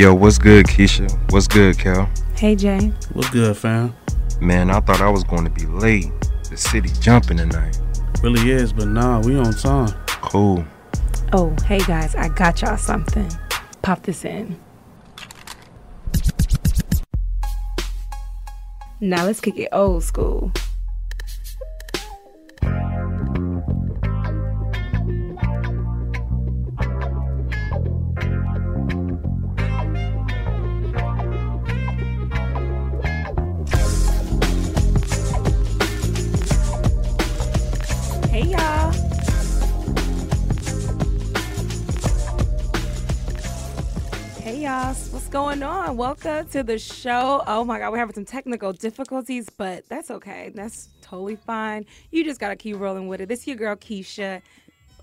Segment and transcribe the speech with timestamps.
[0.00, 1.10] Yo, what's good, Keisha?
[1.32, 2.08] What's good, Cal?
[2.36, 2.92] Hey Jay.
[3.14, 3.92] What's good, fam?
[4.40, 6.12] Man, I thought I was going to be late.
[6.48, 7.76] The city jumping tonight.
[8.22, 9.92] Really is, but nah, we on time.
[10.06, 10.64] Cool.
[11.32, 13.28] Oh, hey guys, I got y'all something.
[13.82, 14.60] Pop this in.
[19.00, 20.52] Now let's kick it old school.
[45.48, 45.96] Going on?
[45.96, 47.42] Welcome to the show.
[47.46, 50.52] Oh my god, we're having some technical difficulties, but that's okay.
[50.54, 51.86] That's totally fine.
[52.10, 53.30] You just gotta keep rolling with it.
[53.30, 54.42] This your girl Keisha.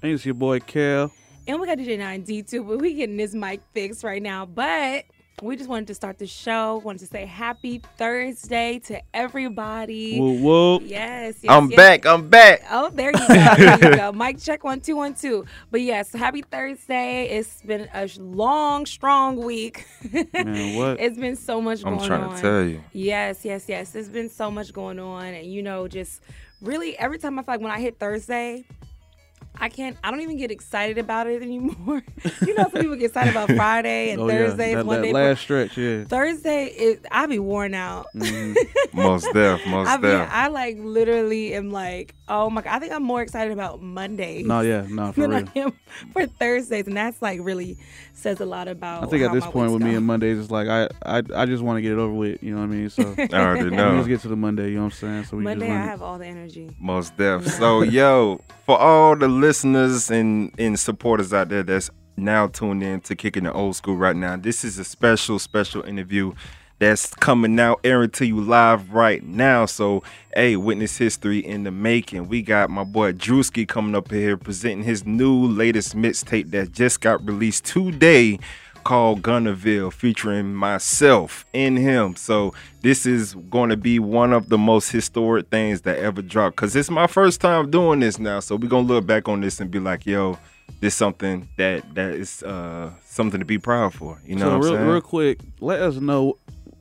[0.03, 1.11] And it's your boy Kel.
[1.47, 4.45] And we got DJ 9D too, but we getting this mic fixed right now.
[4.45, 5.05] But
[5.41, 6.81] we just wanted to start the show.
[6.83, 10.19] Wanted to say happy Thursday to everybody.
[10.19, 10.81] Whoop whoop.
[10.85, 11.51] Yes, yes.
[11.51, 11.77] I'm yes.
[11.77, 12.05] back.
[12.05, 12.63] I'm back.
[12.71, 13.27] Oh, there you go.
[13.27, 14.11] There you go.
[14.13, 15.45] Mic check one two one two.
[15.71, 17.25] But yes, happy Thursday.
[17.25, 19.85] It's been a long, strong week.
[20.11, 20.99] Man, what?
[21.05, 22.11] It's been so much I'm going on.
[22.11, 22.83] I'm trying to tell you.
[22.93, 23.91] Yes, yes, yes.
[23.91, 26.21] There's been so much going on, and you know, just
[26.61, 28.65] really every time I feel like when I hit Thursday.
[29.59, 29.97] I can't.
[30.03, 32.03] I don't even get excited about it anymore.
[32.45, 35.01] you know, some people get excited about Friday and oh Thursday yeah, is that, one
[35.01, 35.13] that day.
[35.13, 36.03] last stretch, yeah.
[36.05, 38.07] Thursday, is I be worn out.
[38.15, 38.55] Mhm.
[38.93, 39.65] Most def.
[39.67, 40.29] Most I mean, def.
[40.31, 42.75] I like literally am like, oh my god.
[42.75, 44.43] I think I'm more excited about Monday.
[44.43, 45.49] no, yeah, no, for than real.
[45.55, 45.73] I am
[46.13, 47.77] for Thursdays, and that's like really
[48.13, 49.03] says a lot about.
[49.03, 51.21] I think how at this point weeks with me and Mondays, it's like I, I,
[51.35, 52.41] I just want to get it over with.
[52.41, 52.89] You know what I mean?
[52.89, 53.95] So I already know.
[53.95, 54.69] let's get to the Monday.
[54.69, 55.23] You know what I'm saying?
[55.25, 56.69] So we Monday, just I have all the energy.
[56.79, 57.45] Most def.
[57.45, 62.99] So, yo, for all the listeners and, and supporters out there that's now tuned in
[63.01, 66.33] to Kicking the Old School right now, this is a special, special interview
[66.79, 69.67] that's coming out, airing to you live right now.
[69.67, 70.01] So,
[70.33, 72.27] hey, witness history in the making.
[72.27, 76.99] We got my boy Drewski coming up here presenting his new latest mixtape that just
[77.01, 78.39] got released today
[78.85, 82.15] called Gunnerville featuring myself in him.
[82.15, 86.55] So this is going to be one of the most historic things that ever dropped
[86.55, 88.39] cuz it's my first time doing this now.
[88.39, 90.37] So we're going to look back on this and be like, "Yo,
[90.79, 94.55] this something that that is uh something to be proud for." You know so what
[94.55, 94.87] I'm real, saying?
[94.87, 96.37] real quick, let us know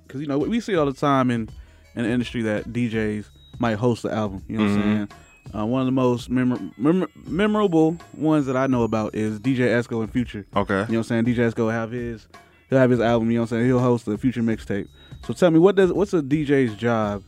[0.06, 1.48] because you know we see all the time in
[1.96, 3.24] in the industry that DJs
[3.58, 4.42] might host the album.
[4.48, 4.76] You know what Mhm.
[4.76, 5.08] I'm saying?
[5.52, 9.68] Uh, one of the most memor- memor- memorable ones that I know about is DJ
[9.68, 10.46] Esco and Future.
[10.56, 10.74] okay.
[10.74, 11.24] You know what I'm saying?
[11.24, 12.26] DJ Esco will have his
[12.70, 13.66] he'll have his album, you know what I'm saying?
[13.66, 14.88] He'll host the future mixtape.
[15.26, 17.22] So tell me what does what's a DJ's job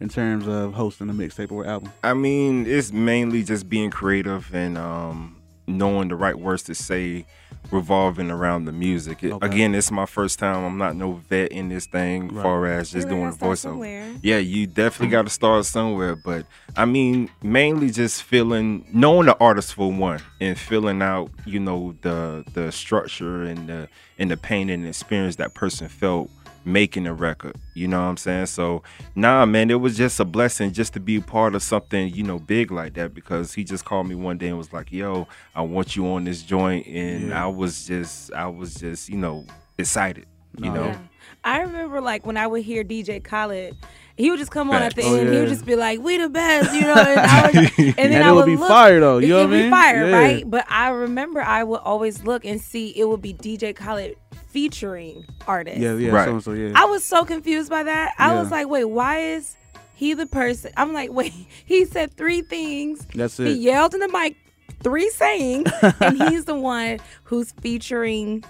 [0.00, 1.92] in terms of hosting a mixtape or album?
[2.04, 7.26] I mean, it's mainly just being creative and um, knowing the right words to say,
[7.72, 9.22] revolving around the music.
[9.24, 9.46] It- Okay.
[9.46, 10.62] Again, it's my first time.
[10.64, 12.42] I'm not no vet in this thing, Right.
[12.42, 13.58] far as just You doing gotta voiceover.
[13.58, 14.10] somewhere.
[14.22, 16.14] Yeah, you definitely got to start somewhere.
[16.14, 16.46] But
[16.76, 21.94] I mean, mainly just feeling, knowing the artist for one, and filling out, you know,
[22.02, 26.30] the the structure and the and the pain and experience that person felt
[26.64, 27.56] making a record.
[27.74, 28.46] You know what I'm saying?
[28.46, 28.82] So
[29.14, 32.38] nah, man, it was just a blessing just to be part of something, you know,
[32.38, 33.14] big like that.
[33.14, 36.24] Because he just called me one day and was like, "Yo, I want you on
[36.24, 37.44] this joint," and Yeah.
[37.44, 39.44] I was just, I was just, you know,
[39.78, 40.26] excited.
[40.58, 40.86] You No, know.
[40.86, 40.98] Yeah.
[41.44, 43.76] I remember like when I would hear DJ Khaled,
[44.16, 45.32] he would just come on at the Oh, end.
[45.32, 46.94] He would just be like, "We the best," you know.
[46.94, 49.18] And, I would, and then And I would would be look, fire though.
[49.18, 49.64] You know what I mean?
[49.66, 50.16] be fire, Yeah.
[50.18, 50.50] right?
[50.50, 54.16] But I remember I would always look and see it would be DJ Khaled
[54.48, 55.80] featuring artists.
[55.80, 56.24] Yeah, yeah, Right.
[56.26, 56.72] so and so, yeah.
[56.74, 58.12] I was so confused by that.
[58.18, 59.56] I was like, "Wait, why is
[59.94, 61.32] he the person?" I'm like, "Wait,
[61.64, 63.46] he said three things." That's it.
[63.48, 64.36] He yelled in the mic
[64.82, 65.70] three sayings,
[66.00, 68.44] and he's the one who's featuring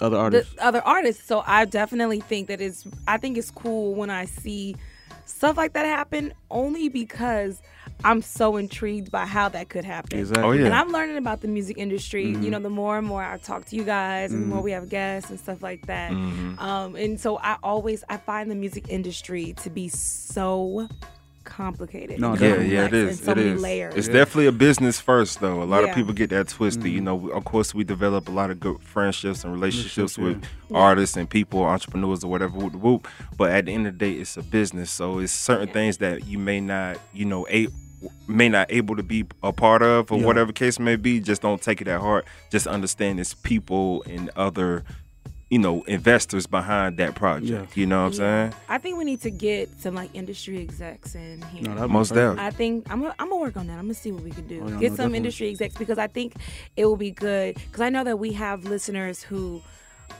[0.00, 0.54] Other the artists.
[0.58, 1.24] other artists.
[1.26, 4.76] So I definitely think that it's I think it's cool when I see
[5.30, 7.62] stuff like that happen only because
[8.04, 10.18] I'm so intrigued by how that could happen.
[10.18, 10.44] Exactly.
[10.44, 10.66] Oh, yeah.
[10.66, 12.32] And I'm learning about the music industry.
[12.34, 12.42] Mhm.
[12.42, 14.72] You know, the more and more I talk to you guys, and the more we
[14.72, 16.10] have guests and stuff like that.
[16.12, 16.58] Mhm.
[16.60, 20.88] Um, and so I always I find the music industry to be so
[21.50, 22.18] complicated.
[22.18, 22.72] No, Yeah, definitely.
[22.74, 23.60] yeah, it complex so it many is.
[23.60, 23.94] layers.
[23.96, 24.12] It's Yeah.
[24.14, 25.62] definitely a business first, though.
[25.62, 25.90] A lot Yeah.
[25.90, 26.86] of people get that twisted.
[26.86, 27.04] You Mhm.
[27.04, 31.16] know, of course, we develop a lot of good friendships and relationships Relationships, with artists
[31.16, 32.56] and people, entrepreneurs, or whatever.
[32.58, 33.08] Whoop, whoop.
[33.36, 34.90] But at the end of the day, it's a business.
[34.90, 35.74] So it's certain Yeah.
[35.74, 37.68] things that you may not, you know, a-
[38.26, 40.24] may not able to be a part of, or Yeah.
[40.24, 41.20] whatever case may be.
[41.20, 42.24] Just don't take it at heart.
[42.50, 44.84] Just understand it's people and other.
[45.50, 47.50] You know, investors behind that project.
[47.76, 47.80] Yeah.
[47.80, 48.54] You know what I'm saying?
[48.68, 51.74] I think we need to get some like industry execs in here.
[51.74, 52.40] No, Most definitely.
[52.44, 53.74] I think I'm gonna, I'm gonna work on that.
[53.74, 54.62] I'm gonna see what we can do.
[54.64, 55.16] Oh, yeah, Get no, some definitely.
[55.16, 56.34] industry execs because I think
[56.76, 57.56] it will be good.
[57.56, 59.60] Because I know that we have listeners who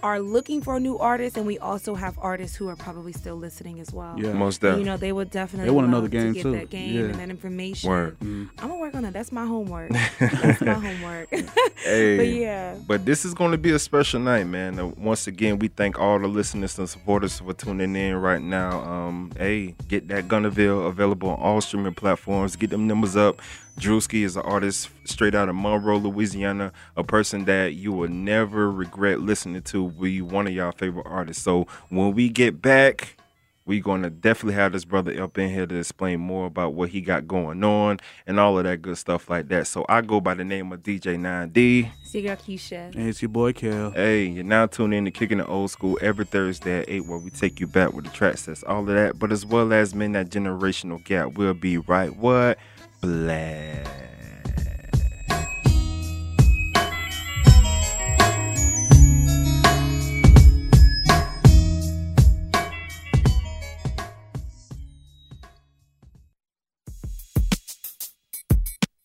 [0.03, 3.37] are looking for a new artist, and we also have artists who are probably still
[3.37, 4.15] listening as well.
[4.19, 4.33] Yeah.
[4.33, 4.81] Most And, definitely.
[4.81, 6.53] you know, they would definitely They wanna know love the game, to get too.
[6.53, 7.01] that game Yeah.
[7.07, 7.91] and that information.
[7.91, 8.17] Word.
[8.21, 9.13] I'm gonna work on that.
[9.13, 9.91] That's my homework.
[10.19, 11.29] That's my homework.
[11.83, 12.17] Hey.
[12.19, 12.75] but yeah.
[12.87, 14.79] But this is going to be a special night, man.
[14.79, 18.83] Uh, once again, we thank all the listeners and supporters for tuning in right now.
[18.83, 22.55] Um, hey, get that Gunnerville available on all streaming platforms.
[22.57, 23.41] Get them numbers up.
[23.81, 28.71] Drewski is an artist straight out of Monroe, Louisiana, a person that you will never
[28.71, 29.89] regret listening to.
[29.89, 31.43] Be one of y'all favorite artists.
[31.43, 33.17] So when we get back,
[33.65, 36.91] we're going to definitely have this brother up in here to explain more about what
[36.91, 39.67] he got going on and all of that good stuff like that.
[39.67, 41.91] So I go by the name of DJ 9D.
[42.05, 42.95] So you got Keisha.
[42.95, 43.93] And it's your boy Kel.
[43.93, 47.19] Hey, you're now tuning in to Kicking the Old School every Thursday at 8, where
[47.19, 49.95] we take you back with the tracks that's all of that, but as well as
[49.95, 51.39] men that generational gap.
[51.39, 52.59] We'll be right what?
[53.01, 53.87] Black.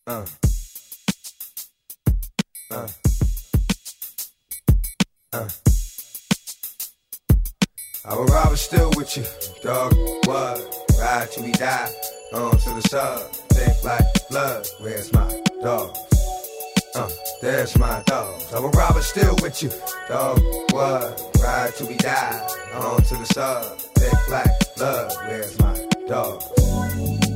[0.08, 0.26] Uh.
[2.70, 2.88] Uh.
[5.32, 5.50] Uh.
[8.04, 9.24] I will ride still with you,
[9.64, 9.94] dog.
[10.26, 10.86] What?
[11.00, 11.90] Ride till we die.
[12.34, 13.45] On to the sub.
[13.56, 14.68] Thick like blood.
[14.80, 16.00] Where's my dogs?
[16.94, 17.10] Uh,
[17.42, 18.54] there's my dogs.
[18.54, 19.72] I will rob still with you,
[20.08, 20.40] dog.
[20.72, 21.22] What?
[21.42, 22.48] Ride till we die.
[22.74, 23.78] On to the sub.
[23.96, 25.14] Thick like blood.
[25.26, 25.74] Where's my
[26.08, 26.46] dogs?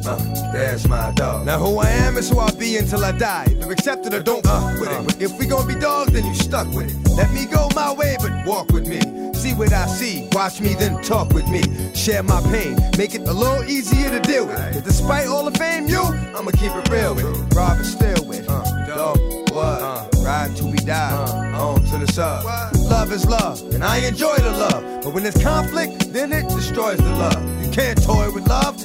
[0.06, 1.46] Uh, there's my dog.
[1.46, 3.48] Now who I am is who I'll be until I die.
[3.52, 5.06] Either accept it or don't fuck with it.
[5.06, 7.10] But if we gon' be dogs, then you stuck with it.
[7.12, 9.00] Let me go my way, but walk with me.
[9.40, 11.64] See what I see, watch me, then talk with me.
[11.96, 14.58] Share my pain, make it a little easier to deal with.
[14.74, 16.02] 'Cause despite all the fame, you,
[16.36, 17.26] I'ma keep it real with.
[17.56, 18.46] Rob is still with.
[18.50, 19.18] Uh, dog,
[19.52, 19.82] what?
[19.82, 20.19] Uh.
[20.50, 21.54] Ride be we die.
[21.56, 22.46] on to the sub.
[22.90, 25.04] Love is love, and I enjoy the love.
[25.04, 27.64] But when there's conflict, then it destroys the love.
[27.64, 28.78] You can't toy with love.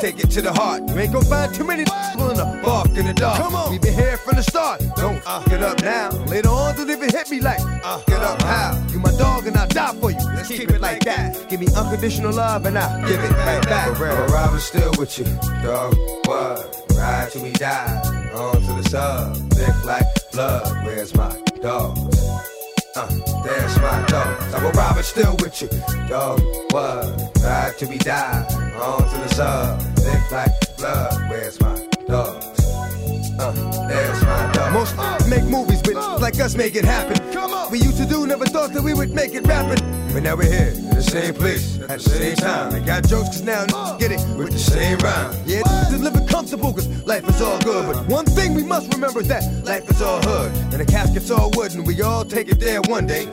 [0.00, 0.82] Take it to the heart.
[0.88, 3.38] You ain't gonna find too many pulling a bark in the dark.
[3.38, 3.70] Come on.
[3.70, 4.82] We've been here from the start.
[4.96, 6.10] Don't uh, get up now.
[6.26, 8.82] Later on, don't even hit me like, uh, get up how?
[8.90, 10.18] You my dog and I'll die for you.
[10.34, 11.48] Let's keep it like that.
[11.48, 14.00] Give me unconditional love and I'll give it right back.
[14.00, 15.24] I'm still with you,
[15.62, 15.94] dog.
[16.26, 16.84] What?
[16.96, 18.30] Ride till we die.
[18.34, 19.36] On to the sub.
[19.52, 20.84] Thick like blood.
[20.84, 22.18] Where's my dogs?
[22.94, 23.06] Uh,
[23.44, 24.54] there's my dogs.
[24.54, 25.68] I will rob it still with you,
[26.08, 26.40] dog.
[26.72, 27.30] What?
[27.42, 28.44] Ride till we die.
[28.80, 29.80] On to the sub.
[29.96, 31.30] Thick like blood.
[31.30, 32.46] Where's my dogs?
[33.38, 34.72] Uh, there's my dog.
[34.72, 34.96] Most
[35.28, 37.18] make movies, but like us make it happen.
[37.70, 40.01] We used to do, never thought that we would make it rapping.
[40.12, 42.74] But now we're here in the same place at the same time.
[42.74, 43.64] I got jokes cause now
[43.96, 45.34] get it with the same rhyme.
[45.46, 47.94] Yeah, just living comfortable cause life is all good.
[47.94, 50.52] But one thing we must remember is that life is all hood.
[50.70, 53.24] And the casket's all wood and we all take it there one day.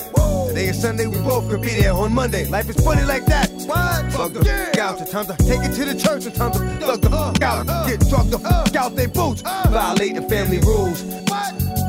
[0.48, 2.46] Today is Sunday, we both could be there on Monday.
[2.48, 3.52] Life is funny like that.
[3.68, 4.14] What?
[4.14, 5.00] Fuck the fuck out.
[5.00, 7.88] Sometimes I take it to the church, sometimes I fuck the fuck out.
[7.88, 9.42] Get drunk the fuck out they boots.
[9.42, 11.00] Violate the family rules.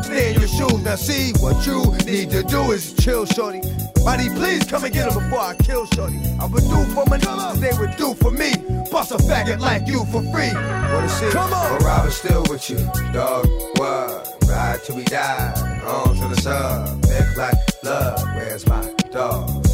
[0.05, 0.83] Stay in your shoes.
[0.83, 3.63] Now see what you need to do is chill, shorty.
[4.05, 6.19] Buddy, please come and get him before I kill shorty.
[6.41, 8.55] I would do for my niggas, they would do for me.
[8.91, 10.53] Bust a faggot like you for free.
[10.53, 11.31] Wanna see?
[11.31, 11.79] Come on.
[11.79, 12.79] But Robin still with you,
[13.13, 13.47] dog.
[13.77, 14.37] What?
[14.49, 15.83] Ride till we die.
[15.87, 17.03] On to the sub.
[17.05, 18.23] Thick like love.
[18.35, 19.67] Where's my dog?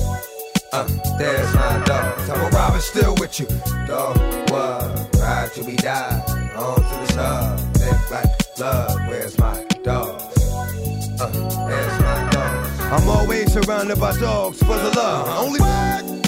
[0.73, 0.87] Uh,
[1.19, 2.17] there's my dog.
[2.55, 3.47] I'm a still with you,
[3.87, 4.17] dog.
[4.51, 5.09] What?
[5.17, 6.21] Ride till we die.
[6.57, 7.59] On to the sub.
[7.75, 9.09] Thick like love.
[9.09, 10.21] Where's my dog?
[11.19, 11.31] Uh,
[11.69, 12.06] there's my dog.
[12.89, 15.29] I'm always surrounded by dogs for the love.
[15.45, 15.61] Only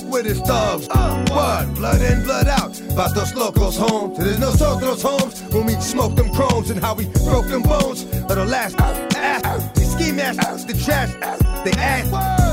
[0.08, 0.88] with his thugs.
[0.90, 1.74] Uh, what?
[1.76, 2.80] Blood in, blood out.
[2.80, 4.14] About those locals home.
[4.14, 8.04] There's no those homes when we smoke them chromes and how we broke them bones.
[8.04, 11.12] But the last ass, they ski mask, the trash,
[11.64, 12.47] they ass.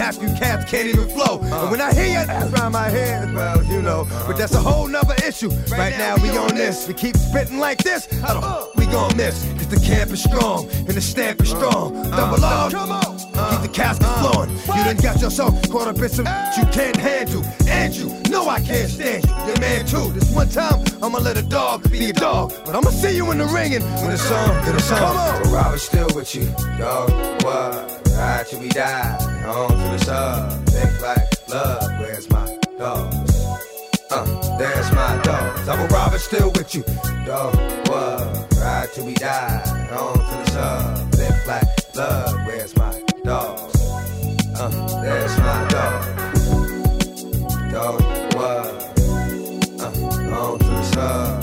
[0.00, 1.40] Half you cats can't even flow.
[1.42, 1.68] And uh.
[1.68, 4.04] when I hear you around my head, well, you know.
[4.04, 4.32] But uh-huh.
[4.32, 5.50] that's a whole nother issue.
[5.70, 6.88] Right now we on this.
[6.88, 8.06] We keep spitting like this.
[8.22, 9.44] How the fuck we gon' miss?
[9.58, 11.94] Cause the camp is strong and the stamp is strong.
[11.94, 12.16] Uh-huh.
[12.16, 13.26] Double uh-huh.
[13.36, 13.50] R.
[13.50, 14.48] Keep the casket flowing.
[14.50, 16.24] You done got yourself caught up in some
[16.56, 17.44] you can't handle.
[17.68, 19.36] And you know I can't stand you.
[19.48, 20.12] Your man too.
[20.12, 22.54] This one time I'ma let a dog be a dog.
[22.64, 24.98] But I'ma see you in the ring and when the song, get a song.
[24.98, 25.42] Come on.
[25.42, 26.46] But Robin's still with you,
[26.78, 27.10] dog.
[27.44, 27.99] What?
[28.20, 29.16] Ride till we die.
[29.46, 30.66] On to the sub.
[30.68, 32.00] Thick like blood.
[32.00, 33.44] Where's my dogs?
[34.10, 35.66] Uh, there's my dogs.
[35.66, 36.82] I'm a Robin still with you,
[37.24, 37.54] dog.
[37.88, 38.46] What?
[38.60, 39.88] Ride till we die.
[39.90, 41.12] On to the sub.
[41.14, 42.46] Thick like blood.
[42.46, 43.74] Where's my dogs?
[44.54, 46.00] Uh, there's my dog.
[47.72, 48.02] Dog,
[48.34, 48.66] what?
[49.80, 51.39] Uh, on to the sub.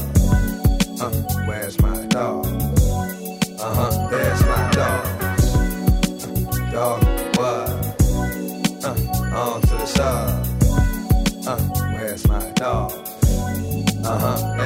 [14.07, 14.56] Uh huh.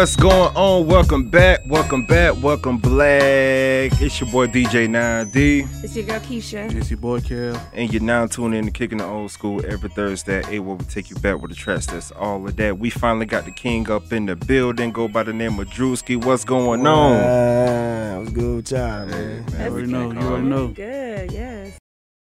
[0.00, 0.86] What's going on?
[0.86, 1.60] Welcome back.
[1.66, 2.42] Welcome back.
[2.42, 3.92] Welcome black.
[4.00, 5.84] It's your boy DJ 9D.
[5.84, 6.74] It's your girl Keisha.
[6.74, 7.62] It's your Boy Cal.
[7.74, 10.76] And you're now tuning in to Kicking the Old School every Thursday at 8 where
[10.76, 11.84] we take you back with the tracks.
[11.84, 12.78] That's all of that.
[12.78, 14.90] We finally got the king up in the building.
[14.90, 16.16] Go by the name of Drewski.
[16.24, 17.16] What's going on?
[17.22, 19.44] Ah, what's good with y'all, man?
[19.48, 19.92] That's already good.
[19.92, 20.68] know, you already know.
[20.68, 21.78] Good, yes.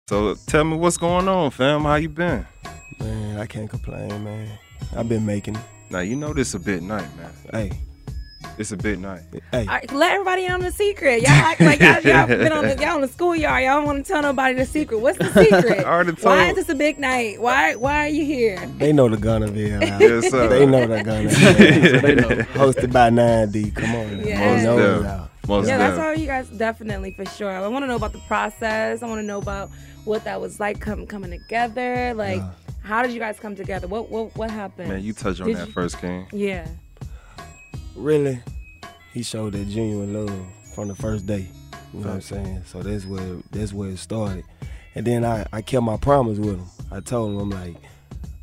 [0.09, 1.83] So tell me what's going on, fam.
[1.83, 2.47] How you been?
[3.01, 4.49] Man, I can't complain, man.
[4.97, 5.63] I've been making it.
[5.95, 7.31] Now you know this a bit night, man.
[7.53, 7.71] Hey,
[8.59, 9.21] It's a bit night.
[9.53, 9.61] hey.
[9.61, 11.23] All right, let everybody in on the secret.
[11.23, 13.63] Y'all act like y'all, y'all been on the y'all on the schoolyard.
[13.63, 14.99] Y'all don't want to tell nobody the secret.
[14.99, 15.79] What's the secret?
[15.79, 17.41] I already Why is this a big night?
[17.41, 18.59] Why why are you here?
[18.79, 19.89] They know the Gunnerville.
[19.89, 20.01] out.
[20.01, 20.49] Yes, sir.
[20.49, 22.03] They know the Gunnerville.
[22.03, 22.29] they know.
[22.55, 23.73] Hosted by 9D.
[23.77, 24.19] Come on.
[24.19, 24.25] now.
[24.27, 24.57] Yeah.
[24.57, 25.31] They know Most it out.
[25.47, 26.05] Most yeah, that's def.
[26.07, 27.53] all you guys definitely for sure.
[27.53, 29.01] I want to know about the process.
[29.01, 29.71] I want to know about
[30.07, 32.15] what that was like come, coming together.
[32.15, 32.51] Like, Yeah.
[32.85, 33.87] How did you guys come together?
[33.89, 34.89] What what what happened?
[34.91, 36.27] Man, you touched on Did that you- first, King.
[36.33, 36.67] yeah.
[37.97, 38.41] Really,
[39.13, 41.49] he showed that genuine love from the first day.
[41.93, 42.63] You know what I'm saying?
[42.67, 44.45] So that's where that's where it started.
[44.97, 46.67] And then I, I kept my promise with him.
[46.91, 47.77] I told him I'm like,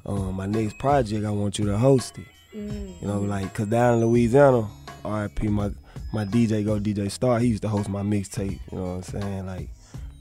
[0.05, 2.25] um, my next project I want you to host it.
[2.55, 3.01] Mm.
[3.01, 4.67] You know, like, cause down in Louisiana,
[5.05, 5.69] RIP, my
[6.13, 8.59] my DJ go DJ Star, he used to host my mixtape.
[8.71, 9.45] You know what I'm saying?
[9.45, 9.69] Like,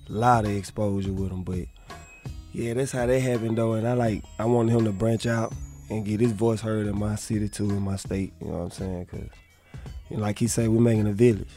[0.09, 1.67] a lot of exposure with him, but
[2.53, 3.75] yeah, that's how that happened though.
[3.75, 5.53] And I like, I wanted him to branch out
[5.89, 8.33] and get his voice heard in my city too, in my state.
[8.41, 9.07] You know what I'm saying?
[9.07, 9.21] Cause,
[10.09, 11.49] you know, like he said, we're making a village,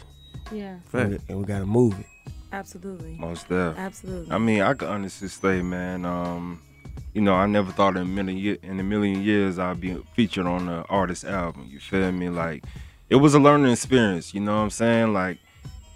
[0.51, 0.77] Yeah.
[0.93, 2.05] and we, and we gotta move it.
[2.51, 3.15] Absolutely.
[3.19, 3.77] Most def.
[3.77, 4.31] Absolutely.
[4.31, 6.61] I mean, I can honestly say, man, um,
[7.15, 9.95] you know, I never thought in a million ye- in a million years I'd be
[10.15, 11.67] featured on an artist album.
[11.69, 12.29] You feel me?
[12.29, 12.63] Like,
[13.09, 14.33] it was a learning experience.
[14.35, 15.13] You know what I'm saying?
[15.13, 15.39] Like,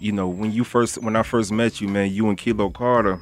[0.00, 3.20] you know, when you first when I first met you, man, you and Kilo Carter,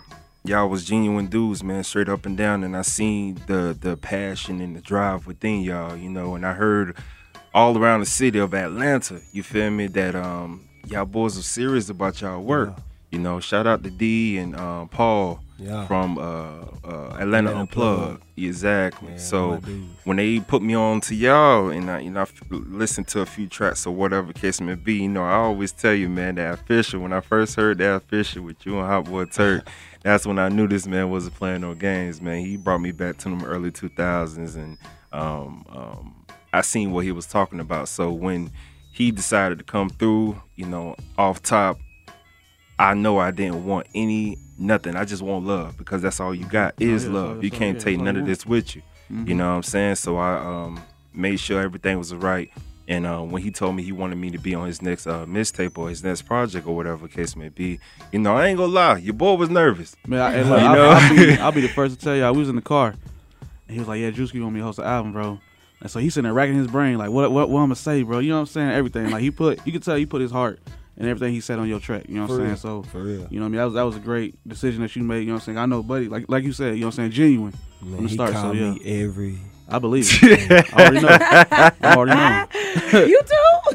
[0.49, 2.65] y'all was genuine dudes, man, straight up and down.
[2.65, 5.97] And I seen the the passion and the drive within y'all.
[5.97, 6.97] You know, and I heard
[7.55, 9.21] all around the city of Atlanta.
[9.33, 9.87] You feel me?
[9.87, 12.73] That um, y'all boys are serious about y'all work.
[12.76, 12.83] Yeah.
[13.12, 15.87] You know, shout out to D and um, Paul Yeah.
[15.87, 18.23] from uh, uh, Atlanta Unplugged.
[18.37, 19.17] Exactly.
[19.17, 19.61] So
[20.05, 23.21] when they put me on to y'all and I, you know, I f- listened to
[23.21, 26.35] a few tracks or whatever case may be, you know, I always tell you, man,
[26.35, 27.01] that official.
[27.01, 29.67] When I first heard that official with you and Hot Boy Turk,
[30.03, 32.45] that's when I knew this man wasn't playing no games, man.
[32.45, 34.77] He brought me back to them early 2000s, and
[35.13, 37.89] um, um, I seen what he was talking about.
[37.89, 38.51] So when
[38.93, 41.79] he decided to come through, you know, off top,
[42.79, 44.97] I know I didn't want any nothing.
[44.97, 47.37] I just want love because that's all you got is yeah, love.
[47.39, 48.83] so- You so, can't yeah, take none of this with you.
[49.09, 49.95] You know what I'm saying?
[49.97, 50.81] So I um,
[51.15, 52.51] made sure everything was right.
[52.89, 55.27] And uh, when he told me he wanted me to be on his next uh,
[55.27, 57.79] mixtape or his next project or whatever the case may be,
[58.13, 59.95] you know, I ain't gonna lie, your boy was nervous.
[60.07, 60.89] Man, I, and look, You I'll, know?
[60.91, 62.33] I'll, be, I'll be the first to tell y'all.
[62.33, 62.95] We was in the car,
[63.69, 65.41] and he was like, "Yeah, Drewski want me to host the album, bro."
[65.81, 68.03] And so he's sitting there racking his brain, like, "What, what, what I'm gonna say,
[68.05, 68.71] bro?" You know what I'm saying?
[68.71, 69.11] Everything.
[69.11, 70.61] Like he put, you can tell he put his heart
[70.97, 72.05] and everything he said on your track.
[72.09, 72.47] You know what I'm real.
[72.47, 72.57] saying?
[72.57, 73.26] So, For real.
[73.31, 73.53] you know what I mean?
[73.59, 75.21] That was that was a great decision that you made.
[75.21, 75.59] You know what I'm saying?
[75.59, 76.09] I know, buddy.
[76.09, 77.11] Like like you said, you know what I'm saying?
[77.12, 77.55] Genuine.
[77.83, 78.71] Man, From the he start, so, yeah.
[78.73, 79.38] me every.
[79.69, 80.50] I believe it.
[80.75, 81.09] I already know.
[81.11, 82.15] I already
[82.93, 83.05] know.
[83.07, 83.33] you too?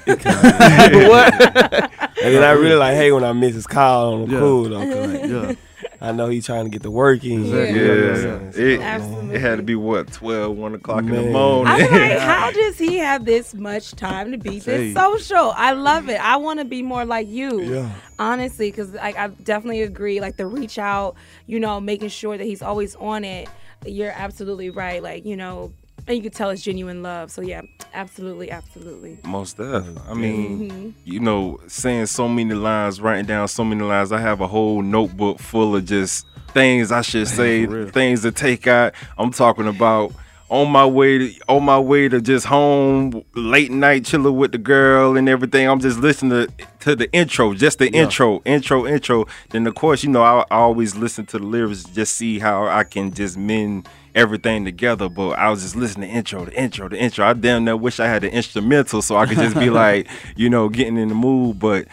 [2.24, 4.40] And then I really like hey, when I miss his call on the Yeah.
[4.40, 4.86] cool though.
[4.86, 5.54] 'cause, like, Yeah.
[6.04, 7.42] I know he's trying to get the work in.
[7.42, 7.80] Exactly.
[7.80, 9.30] Yeah, Yeah, yeah, yeah.
[9.30, 11.72] It, it had to be what 12, 1 o'clock in the morning.
[11.72, 14.92] I'm like, how does he have this much time to be Say.
[14.92, 15.52] this social?
[15.56, 16.20] I love it.
[16.20, 17.62] I want to be more like you.
[17.62, 17.92] Yeah.
[18.18, 20.20] Honestly, because like, I definitely agree.
[20.20, 21.16] Like the reach out,
[21.46, 23.48] you know, making sure that he's always on it.
[23.86, 25.04] You're absolutely right.
[25.04, 25.72] Like, you know,
[26.08, 27.32] and you could tell it's genuine love.
[27.32, 27.62] So yeah,
[27.94, 29.18] absolutely, absolutely.
[29.24, 29.86] Most def.
[30.10, 30.90] I mean, Mm-hmm.
[31.06, 34.12] you know, saying so many lines, writing down so many lines.
[34.12, 38.68] I have a whole notebook full of just things I should say, things to take
[38.68, 38.94] out.
[39.18, 40.12] I'm talking about
[40.50, 44.58] on my way to on my way to just home, late night chilling with the
[44.58, 45.66] girl and everything.
[45.70, 49.28] I'm just listening to, to the intro, just the intro, intro, intro.
[49.52, 52.66] Then of course, you know, I, I always listen to the lyrics, just see how
[52.68, 55.10] I can just mend everything together.
[55.10, 57.26] But I was just listening to intro, the intro, the intro.
[57.26, 60.50] I damn near wish I had the instrumental so I could just be like, you
[60.50, 61.60] know, getting in the mood.
[61.60, 61.88] But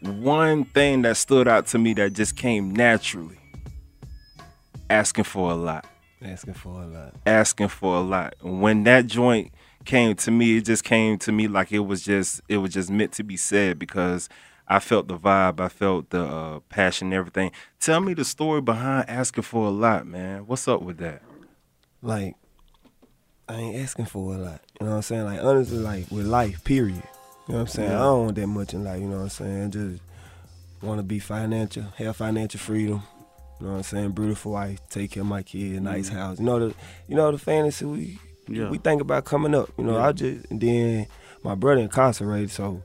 [0.00, 3.38] one thing that stood out to me that just came naturally,
[4.90, 5.86] asking for a lot
[6.24, 7.14] Asking for a lot.
[7.26, 8.34] asking for a lot.
[8.42, 9.52] When that joint
[9.84, 12.90] came to me, it just came to me like it was just it was just
[12.90, 14.28] meant to be said because
[14.68, 17.50] I felt the vibe, I felt the uh, passion, everything.
[17.80, 20.46] Tell me the story behind asking for a lot, man.
[20.46, 21.22] What's up with that?
[22.02, 22.34] Like,
[23.48, 24.60] I ain't asking for a lot.
[24.80, 25.24] You know what I'm saying?
[25.24, 27.02] Like, honestly, like, with life, period.
[27.48, 27.92] You know what I'm saying?
[27.92, 29.70] I don't want that much in life, you know what I'm saying?
[29.70, 30.02] Just
[30.82, 33.02] want to be financial, have financial freedom.
[33.60, 34.10] You know what I'm saying?
[34.12, 36.18] Beautiful wife, take care of my kid, nice mm-hmm.
[36.18, 36.38] house.
[36.40, 36.74] You know the,
[37.06, 38.18] you know the fantasy we
[38.48, 38.68] Yeah.
[38.70, 39.70] we think about coming up.
[39.78, 40.06] You know, Yeah.
[40.08, 41.06] I just and then,
[41.44, 42.82] my brother incarcerated, so you know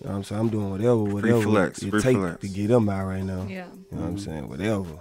[0.00, 0.40] what I'm saying.
[0.40, 2.40] I'm doing whatever, whatever flex, it free take flex.
[2.40, 3.42] to get him out right now.
[3.42, 3.46] Yeah.
[3.46, 4.18] You know what I'm mm-hmm.
[4.18, 4.48] saying?
[4.48, 4.98] Whatever.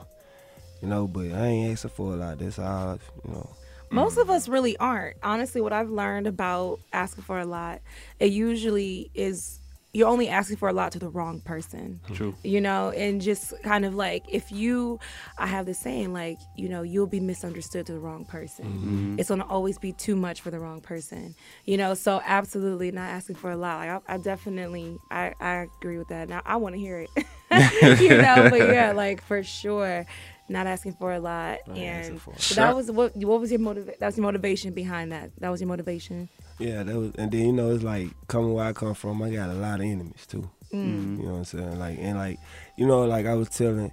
[0.82, 2.40] You know, but I ain't asking for a lot.
[2.40, 3.00] That's all.
[3.26, 3.50] You know.
[3.92, 4.22] Most mm.
[4.22, 5.18] of us really aren't.
[5.22, 7.82] Honestly, what I've learned about asking for a lot,
[8.20, 9.62] it usually is
[9.94, 12.00] you're only asking for a lot to the wrong person.
[12.14, 12.34] True.
[12.44, 15.00] You know, and just kind of like if you,
[15.38, 18.66] I have this saying like, you know, you'll be misunderstood to the wrong person.
[18.66, 19.20] Mm-hmm.
[19.20, 21.36] It's gonna always be too much for the wrong person.
[21.66, 23.80] You know, so absolutely not asking for a lot.
[23.80, 26.30] Like I, I definitely, I, I agree with that.
[26.30, 27.10] Now I want to hear it.
[28.00, 30.06] you know, but yeah, like for sure.
[30.52, 33.16] Not asking for a lot, and for so that was what.
[33.16, 35.32] What was your motiv- That was your motivation behind that.
[35.40, 36.28] That was your motivation.
[36.60, 39.22] Yeah, that was, and then you know it's like coming where I come from.
[39.24, 40.50] I got a lot of enemies too.
[40.74, 41.20] Mm.
[41.20, 41.80] You know what I'm saying?
[41.80, 42.38] Like and like,
[42.78, 43.92] you know, like I was telling,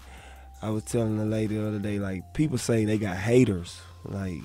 [0.61, 3.81] I was telling the lady the other day, like people say they got haters.
[4.05, 4.41] Like,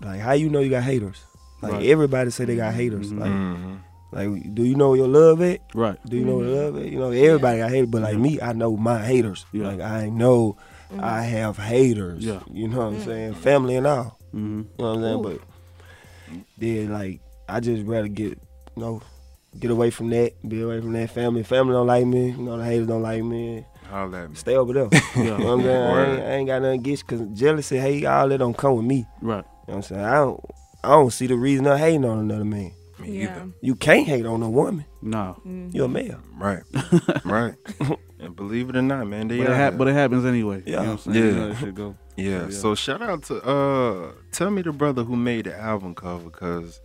[0.00, 1.22] like how you know you got haters?
[1.62, 1.86] Like Right.
[1.86, 3.10] everybody say they got haters.
[3.10, 3.18] Mhm.
[3.20, 3.78] Like, Mhm.
[4.12, 5.60] like do you know where your love at?
[5.74, 5.98] Right.
[6.06, 6.92] Do you know where your love at?
[6.92, 9.46] You know, everybody got haters, but like me, I know my haters.
[9.52, 9.68] Yeah.
[9.68, 10.56] Like I know
[10.92, 11.04] Mm-hmm.
[11.04, 12.24] I have haters.
[12.24, 12.40] Yeah.
[12.52, 13.04] You know what I'm mm.
[13.04, 13.34] saying?
[13.34, 14.18] Family and all.
[14.34, 14.58] Mm-hmm.
[14.58, 15.18] You know what I'm saying?
[15.18, 15.22] Ooh.
[15.22, 15.40] But
[16.58, 18.38] then like I just rather get
[18.76, 19.02] you know
[19.58, 21.42] get away from that, be away from that family.
[21.42, 23.66] Family don't like me, you know the haters don't like me.
[23.88, 24.36] Holla at me.
[24.36, 24.88] Stay over there.
[25.16, 25.82] you know what I'm saying?
[25.82, 28.86] I ain't, I ain't got nothing against because jealousy, hate, all that don't come with
[28.86, 29.06] me.
[29.20, 29.36] Right.
[29.36, 30.04] You know what I'm saying?
[30.04, 30.44] I don't
[30.84, 32.72] I don't see the reason of hating on another man.
[32.98, 33.24] Me Yeah.
[33.24, 33.48] either.
[33.60, 34.84] You can't hate on a woman.
[35.00, 35.40] No.
[35.46, 35.74] Mm.
[35.74, 36.20] You're a male.
[36.36, 36.62] Right.
[37.24, 37.54] right.
[38.22, 39.78] And believe it or not, man, they But it, out hap- here.
[39.78, 40.62] but it happens anyway.
[40.64, 40.82] You Yeah.
[40.82, 41.16] know what I'm saying?
[41.16, 41.30] Yeah.
[41.32, 41.96] You know that go.
[42.16, 42.30] Yeah.
[42.44, 42.50] Yeah.
[42.50, 46.80] So shout out to uh tell me the brother who made the album cover cause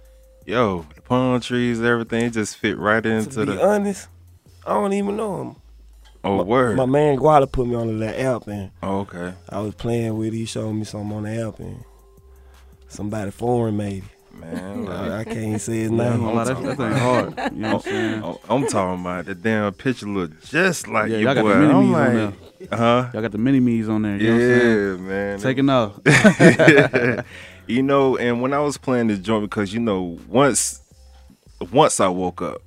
[0.45, 4.07] yo, the palm trees, everything it just fit right into to be the honest,
[4.65, 5.55] I don't even know him.
[6.23, 6.75] Oh my, word.
[6.75, 9.33] My man Guala put me on the little app and oh, okay.
[9.49, 10.37] I was playing with it.
[10.37, 11.83] He showed me something on the app and
[12.87, 14.03] somebody foreign maybe.
[14.39, 14.93] Man, look.
[14.95, 16.19] I, I can't say his Yeah, I ain't name.
[16.19, 17.53] gonna oh, lie, that, that thing hard.
[17.53, 18.23] You know what I'm oh, saying?
[18.23, 21.49] Oh, I'm talking about the damn picture look just like Yeah, your y'all got boy.
[21.49, 23.09] the mini I'm me's on like, huh?
[23.13, 24.17] Y'all got the mini me's on there.
[24.17, 24.97] You know what I'm saying?
[25.03, 25.39] Yeah, man.
[25.39, 25.69] Taking
[27.19, 27.25] off.
[27.67, 30.81] you know, and when I was playing this joint, because you know, once
[31.71, 32.61] once I woke up,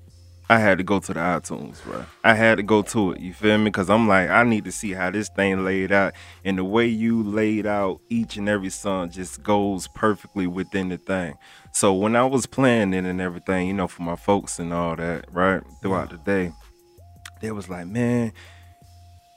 [0.48, 2.04] I had to go to the iTunes, bro.
[2.24, 3.20] I had to go to it.
[3.20, 3.66] You feel me?
[3.66, 6.12] Because I'm like, I need to see how this thing laid out,
[6.44, 10.98] and the way you laid out each and every song just goes perfectly within the
[10.98, 11.34] thing.
[11.72, 14.96] So when I was playing it and everything, you know, for my folks and all
[14.96, 16.52] that, right throughout the day,
[17.40, 18.32] they was like, man,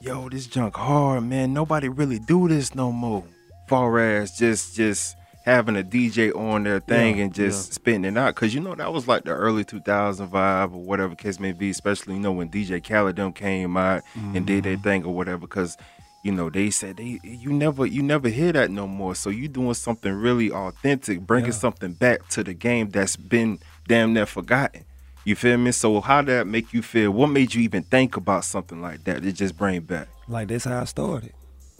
[0.00, 1.52] yo, this junk hard, man.
[1.54, 3.24] Nobody really do this no more.
[3.68, 7.74] Far as just just having a DJ on their thing Yeah, and just yeah.
[7.74, 8.34] spitting it out.
[8.34, 11.70] Cause you know that was like the early 2000 vibe or whatever case may be,
[11.70, 14.68] especially, you know, when DJ Khaled came out and did Mm-hmm.
[14.68, 15.46] their thing or whatever.
[15.46, 15.76] Cause,
[16.24, 19.14] you know, they said they you never you never hear that no more.
[19.14, 21.58] So you doing something really authentic, bringing Yeah.
[21.58, 24.84] something back to the game that's been damn near forgotten.
[25.24, 25.70] You feel me?
[25.72, 27.10] So how did that make you feel?
[27.12, 29.24] What made you even think about something like that?
[29.24, 30.08] It just bring back.
[30.26, 31.32] Like that's how I started.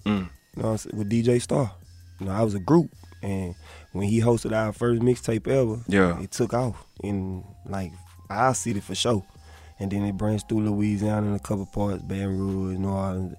[0.06, 0.28] Mm.
[0.56, 0.96] You know, what I'm saying?
[0.98, 1.72] with DJ Star.
[2.20, 2.90] You know, I was a group,
[3.22, 3.54] and
[3.92, 6.20] when he hosted our first mixtape ever, Yeah.
[6.20, 7.92] it took off in like
[8.30, 9.24] our city for sure.
[9.80, 13.34] And then it branched through Louisiana in a couple parts, Baton Rouge, New Orleans,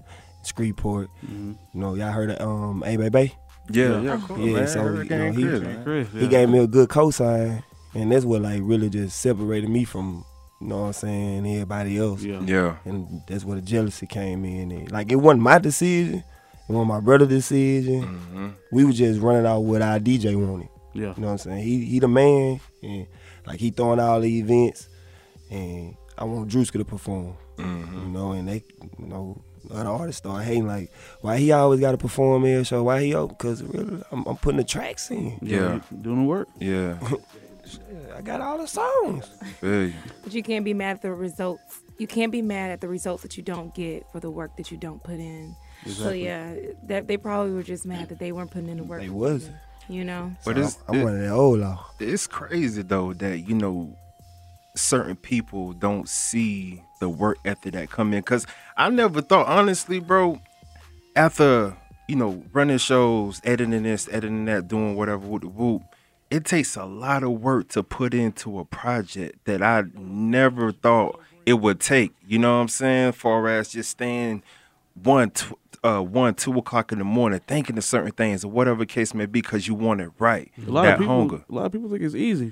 [0.45, 1.09] Shreveport.
[1.27, 3.33] You know, y'all heard of um A Bay Bay?
[3.71, 4.01] Yeah, Yeah.
[4.01, 4.67] yeah, of course, Yeah, man.
[4.67, 5.83] so, Hurricane you know, he- Chris, man.
[5.83, 7.63] Chris, He gave me a good cosign,
[7.95, 10.23] and that's what like really just separated me from,
[10.61, 12.21] you know what I'm saying, everybody else.
[12.21, 12.41] Yeah.
[12.45, 14.71] Yeah, And that's where the jealousy came in.
[14.71, 18.03] And, like it wasn't my decision, it wasn't my brother's decision.
[18.03, 20.69] hmm We were just running out what our DJ wanted.
[20.93, 21.13] Yeah.
[21.15, 21.63] You know what I'm saying?
[21.63, 23.07] He he the man, and
[23.47, 24.87] like he throwing all the events,
[25.49, 27.33] and I want Drewski to perform.
[27.57, 28.63] hmm You know, and they,
[28.99, 32.63] you know, other artists start hating like, why he always got to perform here.
[32.63, 33.13] So Why he?
[33.15, 33.35] Open?
[33.37, 35.37] Because really, I'm, I'm putting the tracks in.
[35.41, 35.75] Yeah.
[35.91, 36.47] you Doing the work.
[36.59, 36.97] yeah.
[38.15, 39.27] I got all the songs.
[39.59, 39.93] Feel you.
[40.23, 41.61] But you can't be mad at the results.
[41.97, 44.69] You can't be mad at the results that you don't get for the work that
[44.71, 45.55] you don't put in.
[45.83, 46.03] Exactly.
[46.05, 49.01] So yeah, that they probably were just mad that they weren't putting in the work.
[49.01, 49.49] They was.
[49.89, 50.31] You know.
[50.45, 51.85] But So it's I'm, I'm one of the old law.
[51.99, 53.97] it's crazy though that you know
[54.77, 58.19] certain people don't see the work ethic that come in.
[58.19, 58.45] Because
[58.77, 60.39] i never thought honestly bro
[61.15, 61.75] after
[62.07, 65.81] you know running shows editing this editing that doing whatever with the whoop
[66.29, 71.19] it takes a lot of work to put into a project that i never thought
[71.45, 72.11] it would take.
[72.27, 73.11] You know what i'm saying?
[73.11, 74.41] Far as just staying
[74.95, 78.83] one tw- uh one two o'clock in the morning thinking of certain things or whatever
[78.85, 81.43] case may be because you want it right A lot that of people, hunger.
[81.47, 82.51] a lot of people think it's easy.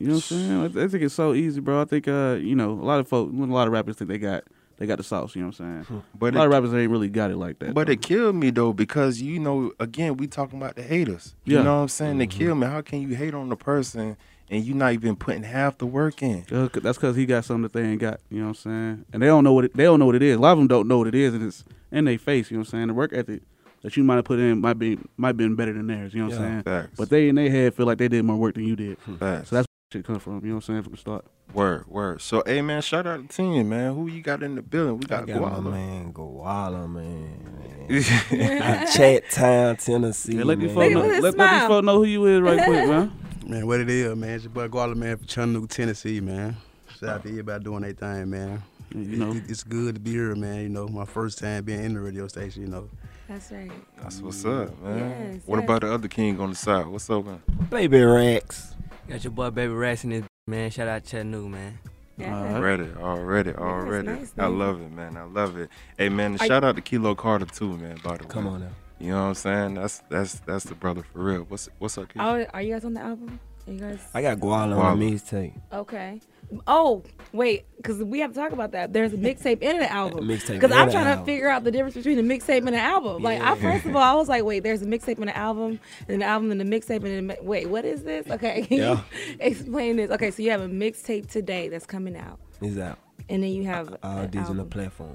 [0.00, 0.60] You know what I'm saying?
[0.78, 1.80] I, I think it's so easy, bro.
[1.80, 4.18] I think, uh, you know, a lot of folks, a lot of rappers think they
[4.18, 4.44] got,
[4.78, 5.36] they got the sauce.
[5.36, 6.02] You know what I'm saying?
[6.18, 7.74] but a lot it- of rappers ain't really got it like that.
[7.74, 7.92] But though.
[7.92, 11.34] it killed me though because you know again we talking about the haters.
[11.44, 11.62] You Yeah.
[11.64, 12.18] know what I'm saying?
[12.18, 12.66] They kill me.
[12.66, 14.16] How can you hate on the person
[14.48, 16.44] and you're not even putting half the work in.
[16.50, 18.20] Uh, That's because he got something that they ain't got.
[18.30, 18.54] You know what I'm
[18.96, 19.04] saying?
[19.12, 20.36] And they don't know what it, they don't know what it is.
[20.36, 22.50] A lot of them don't know what it is, and it's in their face.
[22.50, 22.86] You know what I'm saying?
[22.88, 23.42] The work ethic
[23.82, 26.14] that you might have put in might be might been better than theirs.
[26.14, 26.48] You know what I'm Yeah.
[26.50, 26.62] saying?
[26.64, 26.96] Facts.
[26.98, 28.98] But they in their head feel like they did more work than you did.
[28.98, 29.50] Facts.
[29.50, 30.36] So that's where shit come from.
[30.36, 30.82] You know what I'm saying?
[30.82, 31.24] From the start.
[31.52, 32.20] Word, word.
[32.20, 33.94] So, hey, man, shout out to team, man.
[33.94, 34.98] Who you got in the building?
[34.98, 35.72] We I got, got my Guala.
[35.72, 38.86] man Guala, man.
[38.94, 40.36] Chat Town, Tennessee.
[40.36, 40.92] Yeah, let these man.
[40.92, 41.20] folks know.
[41.20, 43.12] Let, let these folks know who you is right quick, man.
[43.46, 44.30] Man, what it is, man.
[44.30, 46.56] It's your boy Guala, man, from Chattanooga, Tennessee, man.
[47.00, 48.62] Shout out to everybody doing their thing, man.
[48.94, 49.30] You know.
[49.32, 50.60] It- it- it's good to be here, man.
[50.62, 52.88] You know, my first time being in the radio station, you know.
[53.28, 53.72] That's right.
[54.00, 55.32] That's what's up, man.
[55.34, 55.64] Yes, what yes.
[55.64, 56.86] about the other king on the side?
[56.86, 57.42] What's up, man?
[57.70, 58.76] Baby Rex.
[59.10, 60.70] Got your boy Baby Rats in this man.
[60.70, 61.78] Shout out Chattanooga, man.
[62.16, 62.36] Yeah.
[62.36, 62.54] Alright.
[62.54, 64.06] Already, already, already.
[64.06, 65.16] nice, I love it, man.
[65.16, 65.68] I love it.
[65.98, 67.98] Hey, man, Are- shout out to Kilo Carter too, man.
[68.04, 68.68] By the way, Come on now.
[69.00, 69.74] You know what I'm saying?
[69.74, 71.42] That's that's that's the brother for real.
[71.48, 72.24] What's what's up, Kilo?
[72.24, 73.40] Oh, are you guys on the album?
[73.66, 73.98] Are you guys?
[74.14, 74.84] I got Guala Guala.
[74.84, 75.54] on the mixtape.
[75.72, 76.20] Okay.
[76.66, 78.92] Oh, wait, because we have to talk about that.
[78.92, 80.26] There's a mixtape and an album.
[80.26, 81.24] Mixtape Because I'm an trying album.
[81.24, 83.22] to figure out the difference between a mixtape and an album.
[83.22, 85.78] Like, I, first of all, I was like, wait, there's a mixtape and an album,
[86.08, 88.26] and an album and a mixtape, and then, mi- wait, what is this?
[88.28, 89.00] Okay, Yeah.
[89.38, 90.10] explain this?
[90.10, 92.98] Okay, so you have a mixtape today that's coming out, It's out.
[93.28, 95.14] and then you have All an digital the platform.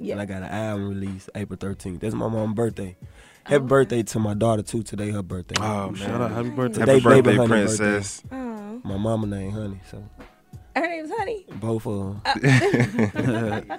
[0.00, 0.12] Yeah.
[0.12, 1.98] And I got an album release April 13th.
[1.98, 2.96] That's my mom's birthday.
[3.42, 3.66] Happy Oh.
[3.66, 4.84] birthday to my daughter too.
[4.84, 5.56] Today her birthday.
[5.58, 6.80] oh man, Shout out, happy birthday.
[6.80, 8.22] Today, happy birthday, baby, honey princess.
[8.30, 10.04] Oh, My mama named Honey, so
[10.78, 11.44] her name's Honey.
[11.60, 12.22] both of them.
[12.24, 13.62] Oh.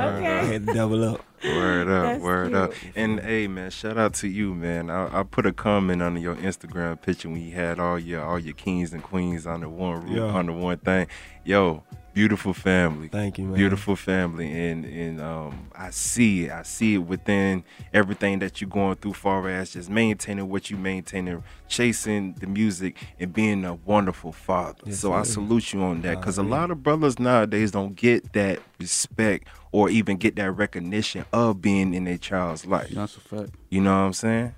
[0.00, 0.26] Okay.
[0.26, 1.24] I had to double up.
[1.44, 2.72] Word up, That's word up.
[2.94, 4.90] And hey man, shout out to you, man.
[4.90, 8.38] I, I put a comment under your Instagram picture when you had all your all
[8.38, 10.22] your kings and queens on the one roof, Yeah.
[10.24, 11.06] on the one thing.
[11.44, 11.82] Yo,
[12.20, 13.08] beautiful family.
[13.08, 13.54] Thank you, man.
[13.54, 16.50] Beautiful family, and and um, I see it.
[16.50, 20.76] I see it within everything that you're going through, far as just maintaining what you
[20.76, 24.82] maintaining, chasing the music, and being a wonderful father.
[24.84, 25.32] Yes, so I sir.
[25.32, 29.88] salute you on that, because a lot of brothers nowadays don't get that respect or
[29.88, 32.90] even get that recognition of being in their child's life.
[32.90, 33.52] That's a fact.
[33.70, 34.54] You know what I'm saying?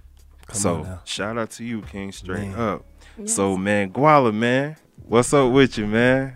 [0.48, 2.58] Come so shout out to you, King, straight Man.
[2.58, 2.84] up.
[3.26, 6.34] So man, Guala, man, what's up with you, man?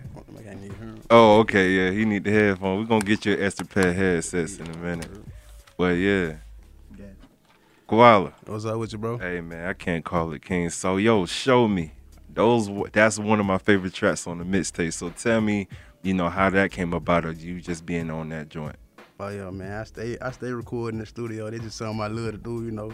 [1.09, 1.37] I can't even hear him.
[1.37, 2.79] Oh, okay, yeah, he need the headphone.
[2.79, 5.09] We're gonna get you an extra pair of headsets in a minute.
[5.77, 6.37] But yeah.
[7.87, 8.33] Guala.
[8.45, 9.17] What's up with you, bro?
[9.17, 10.69] Hey man, I can't call it King.
[10.69, 11.93] So yo, show me.
[12.33, 14.91] Those that's one of my favorite tracks on the mixtape.
[14.91, 15.69] So tell me,
[16.03, 18.75] you know, how that came about or you just being on that joint.
[19.19, 19.71] Oh yeah, man.
[19.71, 21.49] I stay I stay recording in the studio.
[21.49, 22.91] They just something I love to do, you know.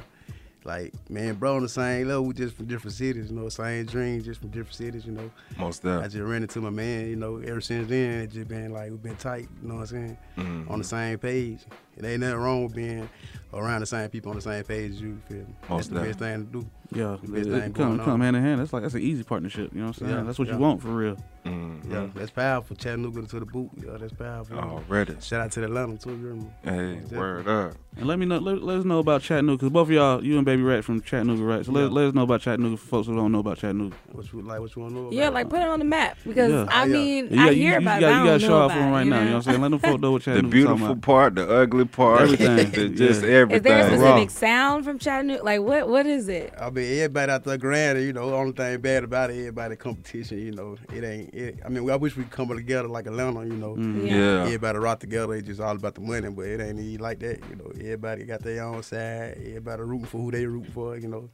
[0.65, 3.85] Like, man, bro, on the same level, we just from different cities, you know, same
[3.85, 5.29] dreams, just from different cities, you know.
[5.57, 6.05] Most definitely.
[6.05, 8.89] I just ran into my man, you know, ever since then, it just been like,
[8.89, 10.17] we've been tight, you know what I'm saying?
[10.37, 10.69] Mhm.
[10.71, 11.59] On the same page.
[11.97, 13.07] It ain't nothing wrong with being
[13.53, 15.55] around the same people on the same page as you, you feel me?
[15.69, 16.67] That's the best thing to do.
[16.91, 18.21] Yeah, The best it, thing it come, come on.
[18.21, 18.59] hand in hand.
[18.61, 19.71] That's like that's an easy partnership.
[19.73, 20.11] You know what I'm saying?
[20.17, 21.17] Yeah, that's what you want for real.
[21.45, 21.91] Mhm.
[21.91, 22.75] Yeah, that's powerful.
[22.75, 23.69] Chattanooga to the boot.
[23.77, 24.57] Yeah, that's powerful.
[24.57, 25.15] Already.
[25.19, 26.17] Shout out to the Atlanta too, you
[26.63, 26.71] hear?
[26.73, 27.17] Hey, Definitely.
[27.17, 27.73] word up.
[27.97, 28.37] And let me know.
[28.37, 31.01] Let, let us know about Chattanooga because both of y'all, you and Baby Rat from
[31.01, 31.65] Chattanooga, right?
[31.65, 31.87] So let, Yeah.
[31.89, 33.95] let us know about Chattanooga for folks who don't know about Chattanooga.
[34.11, 34.59] What you like?
[34.61, 35.11] What you want to know?
[35.11, 36.65] Yeah, like put it on the map because Yeah.
[36.69, 38.09] I mean You I got- hear you, about you it.
[38.09, 39.09] got, I you got don't to know show off about for them it, right you
[39.09, 39.19] now.
[39.19, 39.61] You know what I'm saying?
[39.61, 42.95] Let them folks know what The beautiful part, the ugly part, Everything.
[42.95, 43.29] just Yeah.
[43.29, 43.57] everything.
[43.57, 45.43] Is there a specific sound from Chattanooga?
[45.43, 45.87] Like what?
[45.89, 46.53] What is it?
[46.59, 49.75] I mean, everybody out there grinding, you know, the only thing bad about it, everybody
[49.75, 53.07] competition, you know, it ain't, it, I mean, I wish we could come together like
[53.07, 53.75] Atlanta, you know.
[53.75, 54.09] Mm.
[54.09, 54.43] Yeah.
[54.45, 57.55] Everybody rock together, it's just all about the money, but it ain't like that, you
[57.55, 57.71] know.
[57.75, 61.29] Everybody got their own side, everybody rooting for who they root for, you know.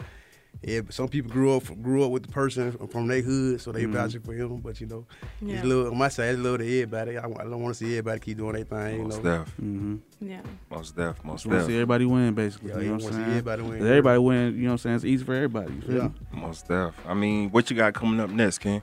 [0.61, 3.85] Yeah, some people grew up grew up with the person from their hood, so they
[3.85, 3.93] Mhm.
[3.93, 4.57] vouching for him.
[4.57, 5.05] But you know,
[5.41, 5.55] Yeah.
[5.55, 7.17] it's little on my side, it's a little to everybody.
[7.17, 9.37] I, I don't want to see everybody keep doing their thing, you Most know.
[9.45, 9.95] def, Mm-hmm.
[10.19, 10.41] Yeah.
[10.69, 12.71] most def, most Just want to see everybody win, basically.
[12.71, 13.29] Yeah, you you know what I'm see saying?
[13.29, 13.73] everybody win.
[13.87, 14.55] Everybody win.
[14.55, 14.95] You know what I'm saying?
[14.97, 15.73] It's easy for everybody.
[15.75, 16.03] You feel Yeah.
[16.03, 16.11] me?
[16.33, 16.93] most def.
[17.07, 18.81] I mean, what you got coming up next, King?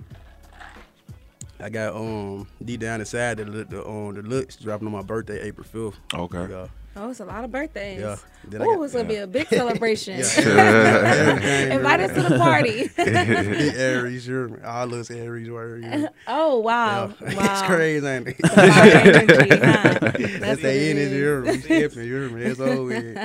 [1.61, 5.43] I got um D down inside the the um the looks dropping on my birthday,
[5.43, 5.99] April fifth.
[6.15, 6.47] Okay.
[6.51, 6.67] Yeah,
[6.99, 8.01] Oh, it's a lot of birthdays.
[8.01, 8.17] yeah.
[8.49, 10.15] Then I Oh, got- it's gonna be a big celebration.
[10.37, 12.89] Everything, Invite us to the party.
[12.97, 14.63] Big Aries, you hear me?
[14.65, 15.79] All us Aries were.
[15.79, 17.35] You oh wow, Yeah.
[17.35, 17.53] wow.
[17.53, 18.37] it's crazy, ain't it?
[18.57, 19.99] Energy, huh?
[19.99, 21.13] That's That's what the it energy, is.
[21.13, 21.51] you hear me?
[21.53, 22.43] We skipping, you hear me?
[22.45, 23.17] That's all we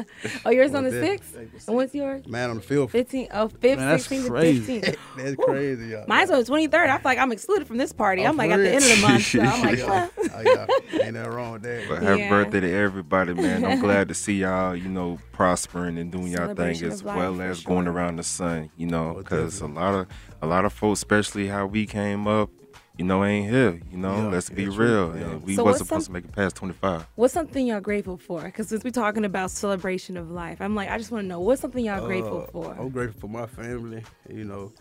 [0.45, 1.35] Oh, yours on the sixth.
[1.67, 2.25] And what's yours?
[2.27, 2.91] Man on the fifth.
[2.91, 4.79] 15, oh, 5th, Man, that's 16th, crazy.
[4.79, 5.45] That's Woo.
[5.45, 6.05] crazy, y'all.
[6.07, 6.73] Mine's on the 23rd.
[6.89, 8.23] I feel like I'm excluded from this party.
[8.25, 9.23] Oh, I'm like at the end of the month.
[9.25, 10.07] So I'm like, yeah.
[10.17, 11.03] Oh, yeah.
[11.03, 11.85] Ain't nothing wrong with that.
[11.87, 12.29] But happy Yeah.
[12.29, 13.63] birthday to everybody, man.
[13.65, 17.17] I'm glad to see y'all, you know, prospering and doing y'all thing as of life,
[17.17, 20.07] well for as going around the sun, you know, Oh, because a lot of
[20.41, 22.49] a lot of folks, especially how we came up,
[22.97, 23.79] you know, ain't here.
[23.91, 25.15] You know, Yeah, let's be real.
[25.15, 25.23] Yeah.
[25.31, 27.07] And we So wasn't supposed some- to make it past 25.
[27.15, 28.41] what's something y'all grateful for?
[28.41, 31.39] Because since we're talking about celebration of life, I'm like, I just want to know
[31.39, 32.75] what's something y'all grateful Uh, for.
[32.77, 34.03] I'm grateful for my family.
[34.29, 34.71] You know,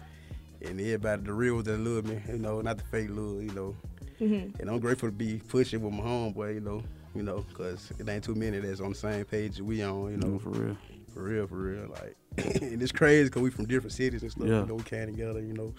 [0.62, 3.74] and everybody, the real that love me, you know, not the fake love, you know.
[4.20, 4.60] Mm-hmm.
[4.60, 6.82] And I'm grateful to be pushing with my homeboy, you know,
[7.14, 10.16] you know, cause it ain't too many that's on the same page we on, you
[10.16, 10.76] know, No, for real.
[11.12, 11.88] for real, for real.
[11.88, 12.16] Like,
[12.62, 14.46] and it's crazy because we from different cities and stuff.
[14.46, 14.60] Yeah.
[14.60, 15.40] You know, we came together.
[15.40, 15.74] You know,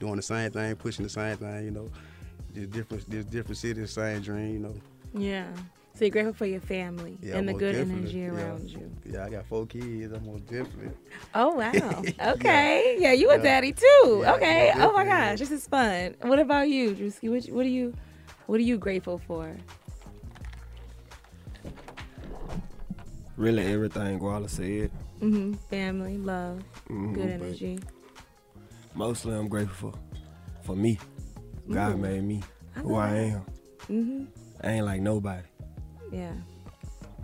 [0.00, 1.64] doing the same thing, pushing the same thing.
[1.64, 1.90] You know,
[2.54, 4.52] just different, just different cities, same dream.
[4.54, 4.74] You know.
[5.14, 5.46] Yeah.
[5.94, 8.02] So you're grateful for your family Yeah, and the most good definitely.
[8.02, 8.30] energy Yeah.
[8.32, 8.90] around you.
[9.04, 10.12] Yeah, I got four kids.
[10.12, 10.90] I'm most definitely.
[11.34, 12.02] Oh wow.
[12.34, 12.96] Okay.
[12.98, 13.42] Yeah, you a Yeah.
[13.42, 14.20] daddy too.
[14.22, 14.72] Yeah, okay.
[14.74, 16.16] Oh my gosh, this is fun.
[16.22, 17.30] What about you, Drewski?
[17.30, 17.94] What, what are you
[18.46, 19.54] what are you grateful for?
[23.42, 24.92] Really, everything Guala said.
[25.18, 27.80] hmm Family, love, Mhm, good energy.
[28.94, 29.98] Mostly, I'm grateful for,
[30.62, 30.96] for me.
[31.68, 31.98] God Ooh.
[31.98, 32.40] made me
[32.74, 33.18] who love I that.
[33.18, 33.44] am.
[33.88, 34.24] hmm
[34.62, 35.42] I ain't like nobody.
[36.12, 36.34] Yeah.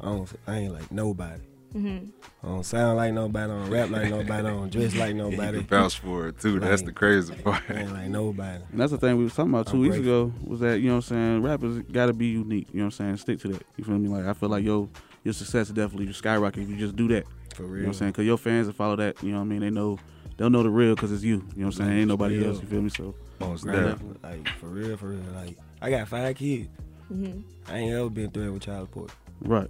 [0.01, 0.29] I don't.
[0.49, 1.43] I ain't like nobody.
[1.73, 1.99] hmm
[2.43, 3.53] I don't sound like nobody.
[3.53, 4.33] I don't rap like nobody.
[4.49, 5.59] I don't dress like You nobody.
[5.59, 6.59] can vouch for it too.
[6.59, 7.63] That's the crazy part.
[7.69, 8.65] I ain't like nobody.
[8.73, 10.25] And that's the thing we was talking about two I'm weeks grateful.
[10.27, 12.67] ago was that, you know what I'm saying, rappers gotta be unique.
[12.73, 13.17] You know what I'm saying?
[13.19, 13.63] Stick to that.
[13.77, 14.09] You feel me?
[14.09, 14.89] Like I feel like yo
[15.25, 17.25] your success is definitely just skyrocket if you just do that.
[17.55, 17.77] For You real.
[17.83, 18.13] know what I'm saying?
[18.13, 19.23] Cause your fans will follow that.
[19.23, 19.61] You know what I mean?
[19.61, 19.99] They know
[20.37, 21.37] they'll know the real because it's you.
[21.37, 21.93] You know what I'm saying?
[21.99, 22.49] Ain't nobody Real.
[22.51, 22.61] else.
[22.63, 22.91] You feel me?
[22.91, 23.75] So Most Right.
[23.75, 24.19] definitely.
[24.23, 25.21] Like for real, for real.
[25.35, 26.69] Like I got five kids.
[27.09, 29.11] hmm I ain't ever been threatened with child support.
[29.43, 29.69] right.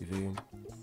[0.00, 0.34] You feel me?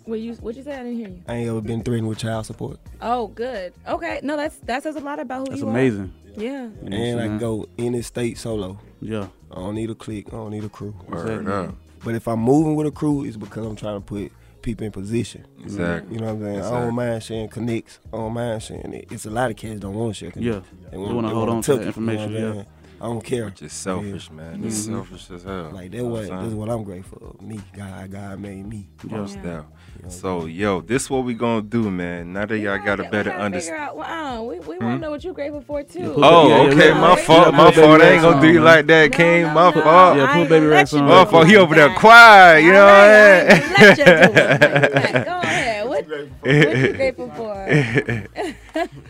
[0.05, 0.73] What you what you say?
[0.73, 1.21] I didn't hear you.
[1.27, 2.79] I ain't ever been threatened with child support.
[3.01, 3.73] Oh, good.
[3.87, 4.19] Okay.
[4.23, 6.11] No, that's that says a lot about who That's you amazing.
[6.35, 6.41] are.
[6.41, 6.49] Yeah.
[6.49, 7.29] You know what and I saying?
[7.29, 8.79] can go any state solo.
[8.99, 9.27] Yeah.
[9.51, 10.27] I don't need a clique.
[10.29, 10.95] I don't need a crew.
[11.07, 11.53] Word Exactly.
[11.53, 11.75] up.
[12.03, 14.91] But if I'm moving with a crew, it's because I'm trying to put people in
[14.91, 15.45] position.
[15.63, 16.13] Exactly.
[16.15, 16.55] You know what I'm saying?
[16.55, 16.81] I Exactly.
[16.81, 17.99] don't mind sharing connects.
[18.13, 19.07] I don't mind sharing it.
[19.11, 20.51] It's a lot of kids don't want to share Yeah.
[20.61, 20.69] connects.
[20.91, 22.63] They wanna hold on to that it, you know information, yeah.
[23.01, 23.11] Saying?
[23.11, 23.49] I don't care.
[23.49, 24.63] Just selfish, man.
[24.63, 24.93] It's Mhm.
[24.93, 25.71] selfish as hell.
[25.73, 27.43] Like that know this is what I'm grateful for.
[27.43, 28.87] Me, God, God made me.
[29.07, 29.17] Yeah.
[29.17, 29.41] Most Yeah.
[29.43, 29.65] deaf.
[29.97, 30.09] You know?
[30.09, 32.33] So, yo, this what we gonna do, man.
[32.33, 33.61] Now that y'all got a better understanding.
[33.61, 36.15] Figure out, well, uh, we we want to know what you're grateful for too.
[36.17, 36.93] Oh, Yeah, yeah, okay.
[36.93, 37.53] My fault.
[37.53, 38.01] My fault.
[38.01, 39.41] I ain't gonna do you like that, No, King.
[39.43, 39.81] no, My no.
[39.81, 40.17] fault.
[40.17, 41.05] Yeah, I put Baby gonna Rex on.
[41.05, 41.47] My fault.
[41.47, 42.63] He like over there quiet.
[42.63, 44.59] You know what I I'm ain't gonna let you do it like
[45.11, 45.25] that.
[45.25, 45.87] Go ahead.
[45.87, 47.65] What, what you grateful for?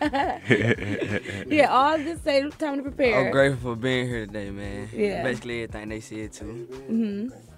[1.48, 3.26] yeah, all say time to prepare.
[3.26, 4.88] I'm grateful for being here today, man.
[4.92, 5.22] Yeah.
[5.22, 6.66] Basically everything they said too.
[6.88, 7.51] hmm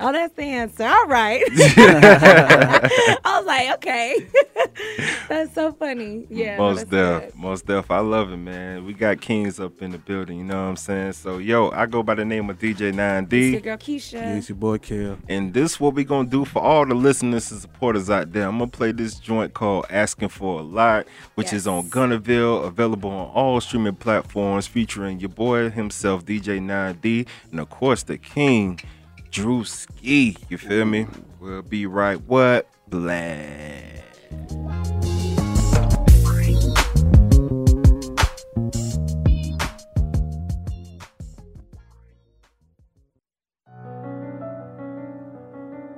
[0.00, 0.84] Oh, that's the answer.
[0.84, 1.42] All right.
[1.52, 4.26] I was like, okay.
[5.28, 6.26] that's so funny.
[6.30, 6.56] Yeah.
[6.56, 7.34] most that's deaf, good.
[7.34, 7.90] most deaf.
[7.90, 8.86] I love it, man.
[8.86, 10.38] We got kings up in the building.
[10.38, 11.12] You know what I'm saying?
[11.12, 13.52] So, yo, I go by the name of DJ 9D.
[13.52, 14.12] Your girl Keisha.
[14.14, 15.18] Yeah, it's your boy Kel.
[15.28, 18.46] and this what we gonna do for all the listeners and supporters out there.
[18.46, 23.10] I'm gonna play this joint called "Asking for a Lot," which is on Gunnerville, available
[23.10, 28.80] on all streaming platforms, featuring your boy himself, DJ 9D, and of course the king,
[29.30, 30.36] Drewski.
[30.48, 31.06] You feel me?
[31.38, 32.20] We'll be right.
[32.22, 32.68] What?
[32.88, 34.04] Black.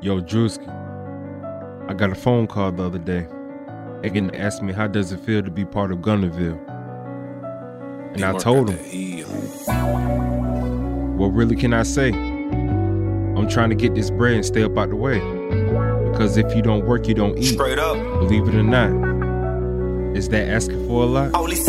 [0.02, 0.68] Yo, Drewski.
[1.88, 3.26] I got a phone call the other day.
[4.04, 6.60] Egan asked me how does it feel to be part of Gunnerville.
[8.12, 8.78] And I told him,
[11.16, 12.31] what really can I say?
[13.42, 15.18] I'm trying to get this bread and stay up out the way.
[16.12, 17.54] Because if you don't work, you don't eat.
[17.54, 17.96] Straight up.
[18.20, 20.16] Believe it or not.
[20.16, 21.34] Is that asking for a lot?
[21.34, 21.66] All these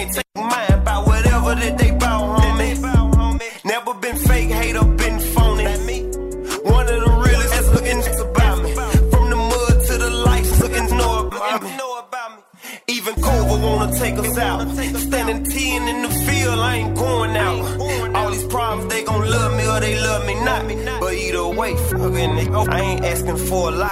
[0.00, 3.64] Can't take mine by whatever that they bow, homie.
[3.66, 5.64] Never been fake, hater, been phony.
[6.64, 8.72] One of the realest that's looking about me.
[9.10, 11.70] From the mud to the lights, looking know about me.
[12.88, 14.60] Even Cova wanna take us out.
[15.08, 18.16] Standing 10 in the field, I ain't going out.
[18.16, 20.64] All these problems, they gon' love me or they love me not.
[20.64, 20.76] Me.
[20.98, 22.56] But either way, fucking.
[22.56, 23.89] I ain't asking for a lot.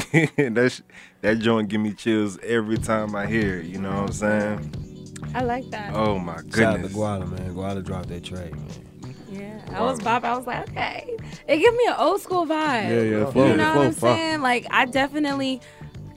[0.36, 0.80] that sh-
[1.20, 3.66] that joint give me chills every time I hear it.
[3.66, 4.74] You know what I'm saying?
[5.34, 5.92] I like that.
[5.94, 6.56] Oh my goodness!
[6.56, 6.96] Shout out to goodness.
[6.96, 7.54] Guala, man.
[7.54, 9.14] Guala dropped that track, man.
[9.30, 10.24] Yeah, I was bop.
[10.24, 12.90] I was like, okay, it give me an old school vibe.
[12.90, 14.14] Yeah, yeah, flow, you know flow, what I'm flow.
[14.14, 14.40] saying?
[14.40, 15.60] Like, I definitely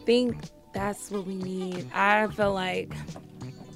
[0.06, 0.36] think
[0.74, 1.86] that's what we need.
[1.93, 2.91] I feel like,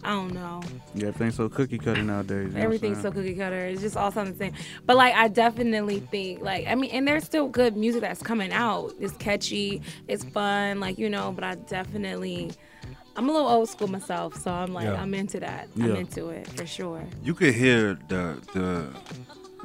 [0.08, 0.62] I don't know,
[0.96, 2.30] Yeah, everything's so cookie cutter nowadays.
[2.30, 3.66] you know what I'm everything's so cookie cutter.
[3.66, 4.54] It's just all something the same.
[4.86, 8.54] But like, I definitely think, like, I mean, and there's still good music that's coming
[8.54, 8.94] out.
[9.02, 11.34] It's catchy, it's fun, like you know.
[11.34, 12.52] But I definitely.
[13.18, 15.02] I'm a little old school myself, so I'm like, Yeah.
[15.02, 15.68] I'm into that.
[15.76, 17.04] I'm into it for sure.
[17.22, 18.88] You could hear the the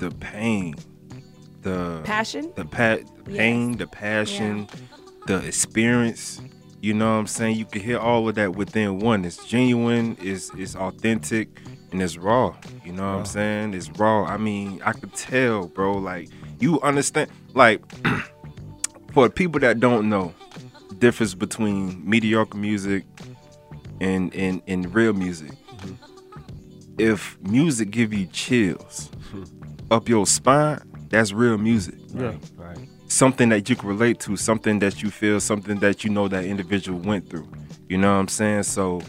[0.01, 0.75] the pain,
[1.63, 2.53] the Passion?
[2.57, 3.37] the pa- Yes.
[3.37, 4.67] pain, the passion,
[5.29, 6.41] the experience.
[6.83, 7.57] You know what I'm saying?
[7.59, 9.25] You can hear all of that within one.
[9.25, 11.49] It's genuine, it's it's authentic,
[11.93, 12.57] and it's raw.
[12.85, 13.75] You know what I'm saying?
[13.75, 14.25] It's raw.
[14.25, 15.93] I mean, I could tell, bro.
[15.93, 17.81] Like you understand, like
[19.13, 20.35] for people that don't know,
[20.99, 23.05] difference between mediocre music
[24.01, 25.53] and and, and real music.
[25.53, 25.95] Mm-hmm.
[26.99, 29.09] If music give you chills
[29.93, 32.35] up your spine, that's real music Yeah.
[33.13, 36.47] Something that you can relate to, something that you feel, something that you know that
[36.47, 37.47] individual went through.
[37.87, 38.63] You know what I'm saying?
[38.63, 39.03] So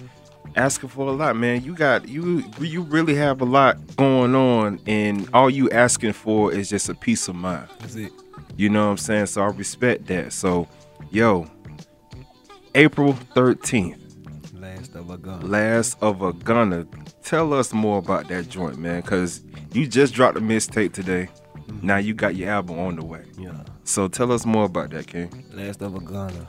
[0.57, 1.63] asking for a lot, man.
[1.63, 6.51] You got you you really have a lot going on and all you asking for
[6.51, 7.69] is just a peace of mind.
[7.79, 8.11] That's it.
[8.57, 9.27] You know what I'm saying?
[9.27, 10.33] So I respect that.
[10.33, 10.67] So
[11.09, 11.47] yo,
[12.75, 14.01] April 13th,
[14.59, 15.49] Last of a gun.
[15.49, 16.85] Last of a Gunner.
[17.23, 21.29] Tell us more about that joint, man, cuz you just dropped a mixtape today.
[21.81, 23.23] Now you got your album on the way.
[23.37, 23.51] Yeah.
[23.83, 25.45] So tell us more about that, King.
[25.53, 26.47] Last of a gunner.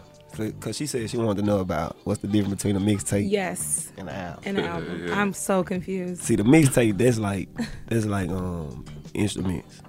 [0.61, 3.93] Cause she said she wanted to know about what's the difference between a mixtape Yes,
[3.97, 4.43] and an album.
[4.47, 5.13] And an album.
[5.13, 6.23] I'm so confused.
[6.25, 7.49] See the mixtape, that's like
[7.87, 8.85] that's like um
[9.15, 9.81] instruments.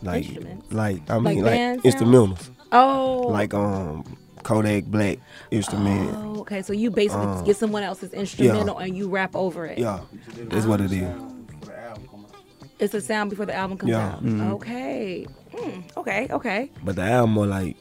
[0.00, 0.72] Like Instruments?
[0.72, 1.94] like I mean like, band sound?
[1.94, 2.50] instrumentals.
[2.70, 4.04] Oh, Like um
[4.44, 5.18] Kodak Black
[5.50, 6.14] instrument.
[6.14, 6.62] Oh, okay.
[6.62, 9.78] So you basically Uh, get someone else's instrumental and you rap over it.
[9.78, 10.00] Yeah.
[10.50, 11.33] That's what it is.
[12.78, 14.08] It's a sound before the album comes Yeah.
[14.14, 14.24] out.
[14.24, 14.52] Mhm.
[14.54, 15.26] Okay.
[15.54, 16.26] Hmm, okay.
[16.30, 16.70] Okay.
[16.84, 17.76] But the album more like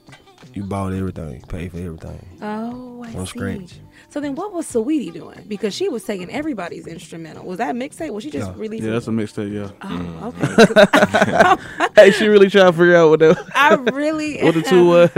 [0.54, 2.26] you bought everything, paid for everything.
[2.41, 3.39] Oh, I From see.
[3.39, 3.80] scratch.
[4.10, 5.46] So then, what was Saweetie doing?
[5.48, 7.44] Because she was taking everybody's instrumental.
[7.46, 8.12] Was that mixtape?
[8.12, 8.54] Was she just Yeah.
[8.56, 8.86] releasing?
[8.88, 9.52] Yeah, that's a mixtape.
[9.52, 9.72] Yeah.
[9.82, 11.91] Oh, okay.
[11.96, 15.10] hey, she really trying to figure out what the I really what the two was.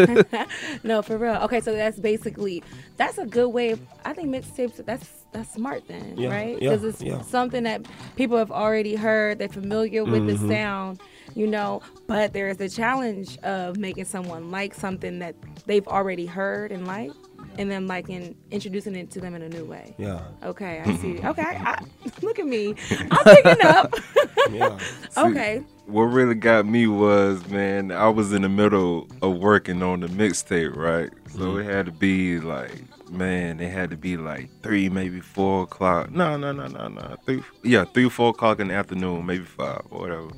[0.84, 1.36] no, for real.
[1.43, 2.63] Okay, so that's basically
[2.95, 3.71] that's a good way.
[3.71, 4.86] Of, I think mixtapes.
[4.86, 5.05] That's
[5.36, 6.61] that's smart then, Yeah, right?
[6.61, 7.21] yeah, Because it's yeah.
[7.21, 9.39] something that people have already heard.
[9.39, 10.47] They're familiar with Mm-hmm.
[10.47, 11.01] the sound,
[11.36, 11.81] you know.
[12.07, 16.88] But there is the challenge of making someone like something that they've already heard and
[16.88, 17.11] like,
[17.57, 19.93] and then like in introducing it to them in a new way.
[19.97, 20.21] Yeah.
[20.43, 21.19] Okay, I see.
[21.23, 21.83] Okay, I,
[22.21, 22.75] look at me.
[23.11, 23.93] I'm picking up.
[24.51, 24.77] Yeah.
[25.17, 25.63] okay.
[25.88, 30.07] What really got me was, man, I was in the middle of working on the
[30.07, 31.09] mixtape, right?
[31.36, 32.71] So it had to be like,
[33.09, 36.11] man, it had to be like three, maybe four o'clock.
[36.11, 37.15] No, no, no, no, no.
[37.25, 40.29] Three, yeah, three, four o'clock in the afternoon, maybe five or whatever.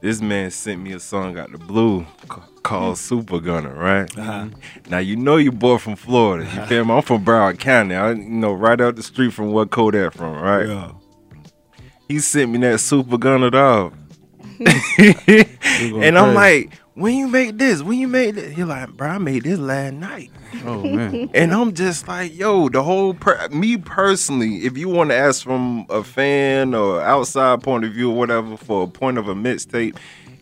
[0.00, 4.10] This man sent me a song out the blue ca- called Super Gunner, right?
[4.88, 6.44] Now you know your boy from Florida.
[6.54, 6.94] You feel me?
[6.94, 7.94] I'm from Broward County.
[7.94, 10.66] I, you know, right out the street from where Kodak from, right?
[10.66, 10.92] Yeah.
[12.08, 13.94] He sent me that Super Gunner dog.
[14.98, 17.82] and I'm like, when you make this?
[17.82, 18.54] When you made this?
[18.54, 20.30] He like, bro, I made this last night.
[20.64, 21.30] Oh man.
[21.34, 25.42] And I'm just like, yo, the whole per- me personally, if you want to ask
[25.42, 29.34] from a fan or outside point of view or whatever for a point of a
[29.34, 29.96] mixtape,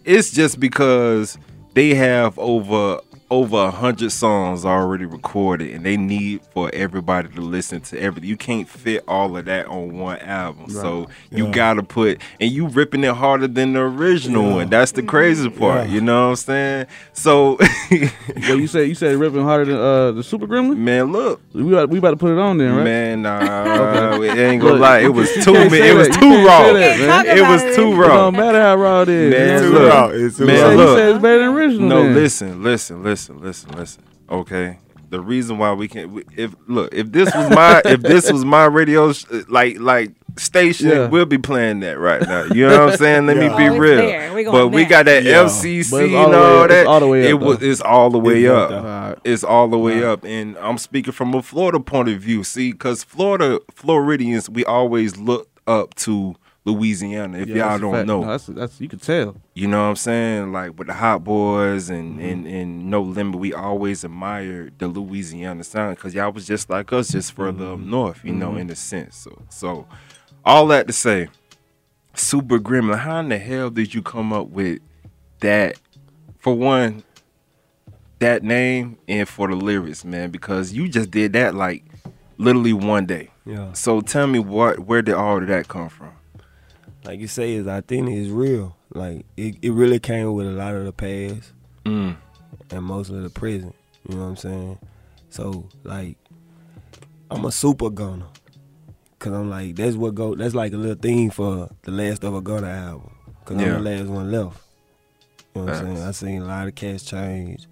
[0.05, 1.39] it's just because
[1.75, 3.01] they have over
[3.31, 8.29] over a hundred songs already recorded, and they need for everybody to listen to everything.
[8.29, 11.51] You can't fit all of that on one album, so you Yeah.
[11.53, 14.55] gotta put and you ripping it harder than the original Yeah.
[14.55, 14.71] one.
[14.71, 15.89] That's the crazy part.
[15.89, 15.95] Yeah.
[15.95, 16.87] You know what I'm saying?
[17.13, 17.59] So,
[18.49, 20.79] Well, you said you said ripping harder than uh, the Super Gremlin.
[20.79, 21.41] man, look.
[21.53, 22.85] We about, we about to put it on there, right?
[22.85, 24.99] Man, nah, it ain't gonna Look, lie.
[25.01, 25.75] It was too you man.
[25.75, 26.65] It was too raw.
[26.65, 27.37] say that, man.
[27.37, 27.75] It was it.
[27.77, 28.09] too It raw.
[28.31, 29.33] don't matter how raw it is.
[29.33, 29.81] Man, you Too know?
[29.81, 29.93] look.
[29.93, 30.09] raw.
[30.09, 30.67] It's too Man, raw.
[30.69, 30.99] say, you look.
[31.17, 31.89] it's better than original.
[31.89, 32.15] No, then.
[32.15, 33.71] listen, listen, listen, listen, listen.
[33.73, 34.03] Listen.
[34.31, 34.79] Okay,
[35.11, 38.45] the reason why we can't, we- if look, if this was my, if this was
[38.45, 41.09] my radio, sh- like like station, Yeah.
[41.09, 42.45] we'll be playing that right now.
[42.45, 43.27] You know what I'm saying?
[43.27, 43.49] Let Yeah.
[43.49, 44.35] me be Oh, real.
[44.35, 45.45] We but going we got that Yeah.
[45.45, 46.79] FCC it's and all the way all up- that.
[46.81, 48.71] it's all the way up, It was, it's all the way It's up.
[48.71, 48.83] up
[49.25, 49.33] there.
[49.33, 52.45] It's all the way up, and I'm speaking from a Florida point of view.
[52.45, 56.37] See, because Florida Floridians, we always look up to
[56.69, 57.39] Louisiana.
[57.39, 59.37] If Yeah, y'all don't know, No, that's that's you can tell.
[59.55, 60.53] you know what I'm saying?
[60.53, 62.29] Like with the Hot Boys and Mm-hmm.
[62.29, 66.93] and, and No Limit, we always admired the Louisiana sound because y'all was just like
[66.93, 67.73] us, just further Mm-hmm.
[67.75, 69.17] up north, you know, in a sense.
[69.17, 69.87] So so
[70.45, 71.29] all that to say,
[72.15, 74.81] Super Gremlin, how in the hell did you come up with
[75.41, 75.79] that?
[76.41, 77.03] For one,
[78.21, 81.85] that name and for the lyrics, man, because you just did that like
[82.37, 83.31] literally one day.
[83.45, 83.73] Yeah.
[83.73, 86.13] So tell me what where did all of that come from?
[87.09, 88.77] Like you say, is I think it's real.
[88.93, 91.53] Like it, it really came with a lot of the past
[91.87, 92.17] Mm.
[92.71, 93.75] and most of the present.
[94.07, 94.79] You know what I'm saying?
[95.31, 96.19] So like,
[97.31, 98.27] I'm a super gunner.
[99.19, 100.35] Cause I'm like, that's what go.
[100.35, 103.11] That's like a little theme for the last of a Gunner album.
[103.47, 103.77] Cause Yeah.
[103.77, 104.61] I'm the last one left.
[105.55, 106.03] You know what I'm saying?
[106.07, 107.67] I seen a lot of cats change.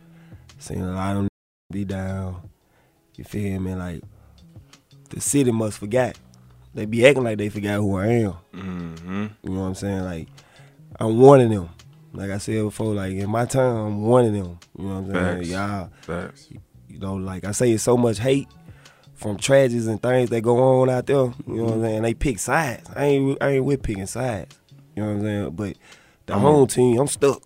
[0.59, 1.29] Seen a lot of them
[1.71, 2.49] be down.
[3.17, 3.75] You feel me?
[3.75, 4.03] Like
[5.11, 6.19] the city must forgot.
[6.77, 8.35] They be acting like they forgot who I am.
[8.55, 9.27] Mm-hmm.
[9.43, 10.05] You know what I'm saying?
[10.05, 10.29] Like,
[11.01, 11.71] I'm one of them.
[12.13, 14.59] Like I said before, like in my time, I'm one of them.
[14.79, 15.37] You know what I'm saying?
[15.39, 15.49] Facts.
[15.49, 16.49] Y'all, Facts.
[16.89, 18.47] you know, like I say, it's so much hate
[19.15, 21.17] from tragedies and things that go on out there.
[21.17, 22.03] You know what I'm saying?
[22.03, 22.89] They pick sides.
[22.95, 24.55] I ain't, I ain't with picking sides.
[24.95, 25.51] You know what I'm saying?
[25.53, 25.77] But
[26.27, 27.41] the I'm- home team, I'm stuck.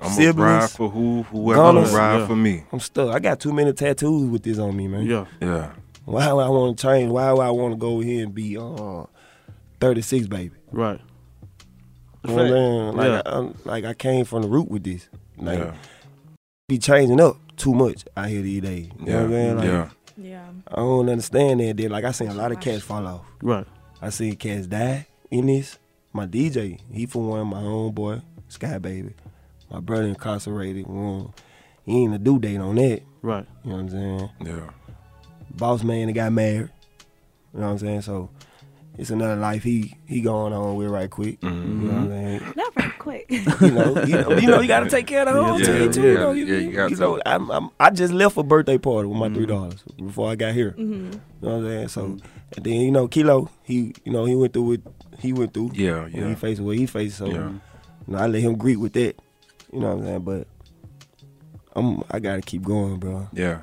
[0.00, 2.26] I'm gonna ride for who whoever gonna ride Yeah.
[2.26, 2.64] for me.
[2.72, 3.14] I'm stuck.
[3.14, 5.06] I got too many tattoos with this on me, man.
[5.06, 5.24] Yeah.
[5.40, 5.70] Yeah.
[6.04, 7.10] Why would I want to change?
[7.10, 9.04] Why would I want to go here and be uh
[9.80, 10.52] 36, baby?
[10.70, 11.00] Right.
[12.26, 12.96] You know what I'm saying?
[12.96, 13.22] Like, Yeah.
[13.26, 15.08] I, I'm, like I came from the root with this.
[15.36, 15.74] Like, yeah.
[16.68, 18.88] be changing up too much out here these days.
[19.00, 19.14] You know Yeah.
[19.16, 19.56] what I'm saying?
[19.56, 19.88] Like, yeah.
[20.16, 20.46] Yeah.
[20.68, 21.76] I don't understand that.
[21.76, 23.26] Then, like I seen a lot of cats fall off.
[23.42, 23.66] Right.
[24.00, 25.78] I seen cats die in this.
[26.12, 29.14] My DJ, he for one, my homeboy, Sky Baby.
[29.70, 30.86] My brother incarcerated.
[30.86, 31.32] One,
[31.84, 33.02] he ain't a due date on that.
[33.22, 33.44] Right.
[33.64, 34.30] You know what I'm saying?
[34.44, 34.70] Yeah.
[35.56, 36.70] Boss man that got married.
[37.52, 38.02] You know what I'm saying?
[38.02, 38.30] So
[38.98, 41.40] it's another life he he going on with right quick.
[41.40, 41.80] Mhm.
[41.80, 42.52] You know what I'm saying?
[42.56, 43.26] Not very quick.
[43.30, 45.92] you know, you know, you know, you gotta take care of the whole Yeah, team
[45.92, 46.02] too.
[46.02, 47.02] yeah, you know, you, yeah, you got you to.
[47.02, 49.34] know, I'm, I'm, I just left a birthday party with my Mm-hmm.
[49.36, 50.70] three dollars before I got here.
[50.72, 51.88] hmm You know what I'm saying?
[51.88, 52.04] So,
[52.56, 54.80] and then you know, Kilo, he, you know, he went through what
[55.20, 55.70] he went through.
[55.74, 56.06] Yeah.
[56.12, 56.28] Yeah.
[56.28, 57.18] he faced what he faced.
[57.18, 57.50] So, Yeah.
[57.50, 57.60] you
[58.08, 59.14] know, I let him greet with that.
[59.72, 60.20] You know what I'm saying?
[60.22, 60.46] But
[61.76, 63.28] I'm, I gotta keep going, bro.
[63.32, 63.60] Yeah.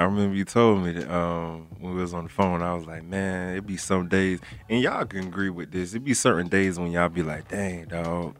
[0.00, 2.86] I remember you told me that um, when we was on the phone, I was
[2.86, 4.40] like, man, it be some days,
[4.70, 5.92] and y'all can agree with this.
[5.92, 8.34] It be certain days when y'all be like, dang, dog,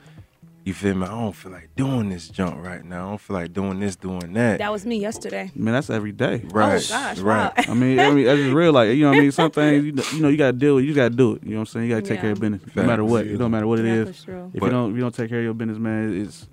[0.64, 1.04] you feel me?
[1.06, 3.08] I don't feel like doing this jump right now.
[3.08, 4.56] I don't feel like doing this, doing that.
[4.56, 5.50] That was me yesterday.
[5.54, 6.42] Man, that's every day.
[6.46, 6.82] right.
[6.82, 7.52] Oh gosh, right.
[7.54, 7.64] wow.
[7.68, 8.72] I mean, I mean, that's just real.
[8.72, 9.32] Like, you know what I mean?
[9.32, 10.86] Some things, you know, you, know, you got to deal with.
[10.86, 11.42] You got to do it.
[11.42, 11.90] You know what I'm saying?
[11.90, 12.22] You got to take Yeah.
[12.22, 13.26] care of business, no matter what.
[13.26, 14.16] It don't matter what it yeah, is.
[14.16, 14.50] for sure.
[14.54, 16.48] If But- you don't, if you don't take care of your business, man, it's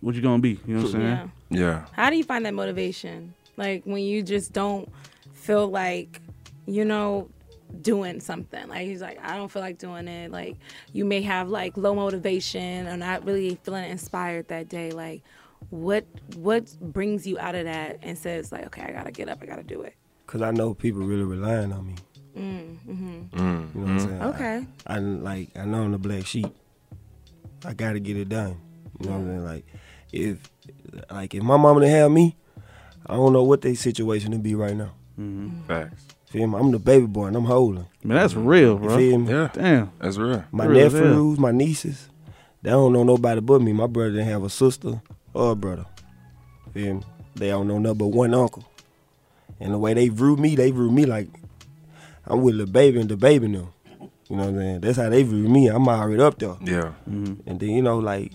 [0.00, 0.58] what you gonna be.
[0.66, 1.30] You know what I'm saying?
[1.50, 1.58] Yeah.
[1.60, 1.84] Yeah.
[1.92, 3.34] How do you find that motivation?
[3.60, 4.90] Like when you just don't
[5.34, 6.22] feel like,
[6.64, 7.28] you know,
[7.82, 8.66] doing something.
[8.68, 10.30] Like he's like, I don't feel like doing it.
[10.30, 10.56] Like
[10.94, 14.92] you may have like low motivation or not really feeling inspired that day.
[14.92, 15.22] Like
[15.68, 16.06] what
[16.36, 19.46] what brings you out of that and says like, okay, I gotta get up, I
[19.46, 19.94] gotta do it.
[20.26, 21.96] Cause I know people really relying on me.
[22.34, 23.74] Mm, hmm Mm.
[23.74, 24.22] You know what I'm saying?
[24.22, 24.66] Okay.
[24.86, 26.46] I, I like I know I'm the black sheep.
[27.66, 28.56] I gotta get it done.
[29.00, 29.44] You know what I'm saying?
[29.44, 29.66] Like
[30.12, 30.50] if
[31.10, 32.36] like if my mama didn't have me,
[33.10, 34.92] I don't know what their situation would be right now.
[35.18, 35.62] Mm-hmm.
[35.66, 36.06] Facts.
[36.26, 36.58] Feel me?
[36.58, 37.86] I'm the baby boy and I'm holding.
[38.04, 38.96] Man, that's real, You bro.
[38.96, 39.32] feel me?
[39.32, 39.50] Yeah.
[39.52, 39.90] Damn.
[40.00, 40.44] That's real.
[40.52, 41.02] My Real as hell.
[41.04, 42.08] nephews, my nieces,
[42.62, 43.72] they don't know nobody but me.
[43.72, 45.02] My brother didn't have a sister
[45.34, 45.86] or a brother.
[46.72, 47.02] Feel me?
[47.34, 48.64] They don't know nothing but one uncle.
[49.58, 51.28] And the way they view me, they view me like
[52.26, 53.72] I'm with the baby and the baby now.
[54.28, 54.80] You know what I'm saying?
[54.82, 55.66] That's how they view me.
[55.66, 56.56] I'm already up there.
[56.62, 56.92] Yeah.
[57.10, 57.48] Mm-hmm.
[57.48, 58.30] And then, you know, like,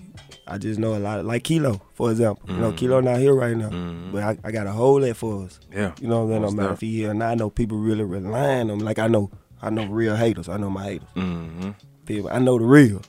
[0.48, 2.48] I just know a lot of, like Kilo, for example.
[2.54, 2.78] You know, Mhm.
[2.78, 3.70] Kilo not here right now.
[3.70, 4.12] Mhm.
[4.12, 5.60] But I, I got a whole lot for us.
[5.74, 5.93] Yeah.
[6.00, 6.56] You know what I'm saying?
[6.58, 8.84] No matter if he here or not, I know people really relying on me.
[8.84, 9.32] Like, I know,
[9.62, 10.48] I know real haters.
[10.48, 11.08] I know my haters.
[11.16, 11.72] Mm-hmm.
[12.08, 12.30] Me?
[12.30, 13.02] I know the real.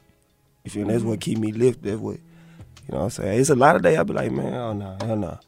[0.64, 0.93] You feel me?
[0.93, 1.84] That's what keep me lifted.
[1.84, 3.41] That's what, You know what I'm saying?
[3.41, 5.39] It's a lot of days I be like, man, oh no, hell no.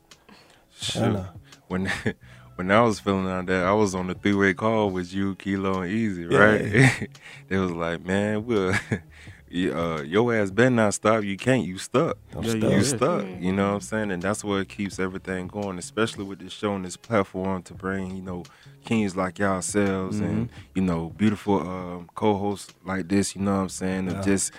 [0.80, 1.12] Shoot.
[1.12, 1.26] know.
[1.68, 1.90] When
[2.56, 5.34] when I was feeling out there, I was on the three way call with you,
[5.36, 7.08] Kilo, and Easy, right?
[7.48, 8.74] they was like, man, we'll.
[9.50, 11.22] you, Uh, your ass better not stop.
[11.24, 11.64] You can't.
[11.64, 12.16] You stuck.
[12.34, 12.62] I'm Yeah, stuck.
[12.62, 12.96] yeah, You yeah.
[12.96, 13.24] stuck.
[13.40, 14.10] You know what I'm saying?
[14.10, 18.14] And that's what keeps everything going, especially with this show and this platform to bring,
[18.16, 18.44] you know,
[18.84, 23.68] kings like yourselves and, you know, beautiful um, co-hosts like this, you know what I'm
[23.68, 24.08] saying?
[24.08, 24.52] Of just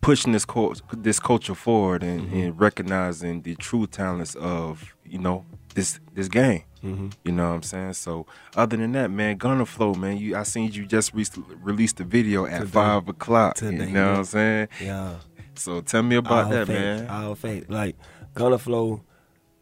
[0.00, 5.44] pushing this cul- this culture forward and, and recognizing the true talents of, you know,
[5.74, 6.62] this this game.
[6.82, 7.92] You know what I'm saying?
[7.92, 11.24] So other than that, man, Gunner Flow, man, you I seen you just re-
[11.60, 12.70] released the video at Today.
[12.72, 13.54] five o'clock.
[13.54, 14.18] Today, you know what.
[14.18, 14.68] I'm saying?
[14.80, 15.14] Yeah.
[15.54, 17.08] So tell me about all that, fact, man.
[17.08, 17.70] All fact.
[17.70, 17.94] Like
[18.34, 19.04] Gunna Flow,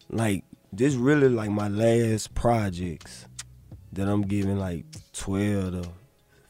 [0.08, 3.26] like this really like my last projects
[3.92, 5.90] that I'm giving like twelve to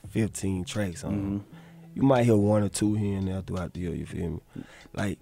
[0.08, 1.12] fifteen tracks on.
[1.12, 1.38] Mm-hmm.
[1.96, 3.94] You might hear one or two here and there throughout the year.
[3.94, 4.40] You feel me?
[4.94, 5.18] Like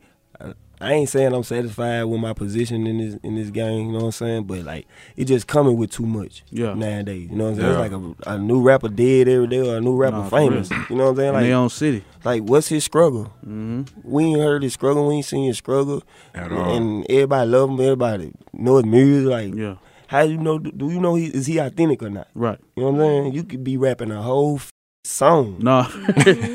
[0.81, 3.87] I, I ain't saying I'm satisfied with my position in this in this game.
[3.87, 4.45] You know what I'm saying?
[4.45, 6.75] But like it just coming with too much Yeah.
[6.75, 7.29] nowadays.
[7.31, 7.67] You know what I'm saying?
[7.73, 7.85] Yeah.
[7.85, 10.71] It's like a, a new rapper dead every day or a new rapper Nah, famous.
[10.71, 10.85] real.
[10.91, 11.29] You know what I'm saying?
[11.29, 12.05] In Like their own city.
[12.25, 13.25] like what's his struggle?
[13.45, 15.09] hmm We ain't heard his struggle.
[15.09, 16.03] We ain't seen his struggle.
[16.35, 16.75] At all.
[16.77, 17.81] And everybody love him.
[17.81, 19.31] Everybody know his music.
[19.31, 19.77] Like, Yeah.
[20.09, 20.59] how you know?
[20.59, 22.29] Do you know he is he authentic or not?
[22.35, 22.59] Right.
[22.77, 23.35] You know what I'm saying?
[23.35, 24.73] You could be rapping a whole f-
[25.05, 25.57] song.
[25.61, 25.87] No.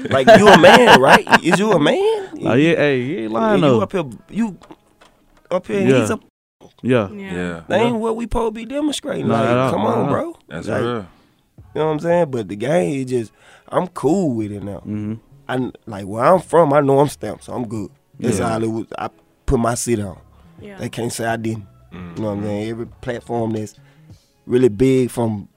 [0.10, 1.26] Like you a man, right?
[1.44, 2.30] Is you a man?
[2.46, 2.76] oh yeah.
[2.76, 4.04] Hey, you ain't lying you up here?
[4.30, 4.58] You
[5.50, 5.88] up here?
[5.88, 6.00] Yeah.
[6.02, 6.20] He's a.
[6.82, 7.10] Yeah.
[7.12, 7.64] yeah.
[7.68, 9.28] That ain't what we supposed to be demonstrating.
[9.28, 10.38] Not like, at come not on, at bro.
[10.48, 10.88] That's Like, real.
[10.96, 11.06] You
[11.76, 12.32] know what I'm saying?
[12.32, 13.32] But the game is just,
[13.70, 14.80] I'm cool with it now.
[14.80, 15.16] hmm
[15.48, 16.72] I like where I'm from.
[16.74, 17.90] I know I'm stamped, so I'm good.
[18.20, 18.54] That's Yeah.
[18.54, 18.86] all it was.
[18.98, 19.10] I
[19.46, 20.18] put my seat on.
[20.62, 20.78] Yeah.
[20.78, 21.66] They can't say I didn't.
[21.92, 22.16] Mm.
[22.18, 22.70] You know what I'm saying?
[22.70, 23.76] Every platform that's
[24.46, 25.50] really big from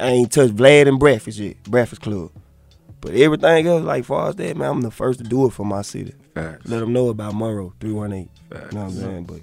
[0.00, 2.30] I ain't touched Vlad and Breakfast yet, Breakfast Club.
[3.00, 5.64] But everything else, like far as that, man, I'm the first to do it for
[5.64, 6.14] my city.
[6.34, 6.68] Facts.
[6.68, 8.28] Let them know about Monroe 318.
[8.50, 8.72] Facts.
[8.72, 9.24] You know what I'm saying?
[9.24, 9.40] But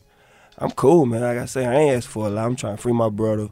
[0.57, 1.21] I'm cool, man.
[1.21, 2.45] Like I say, I ain't asked for a lot.
[2.45, 3.47] I'm trying to free my brother.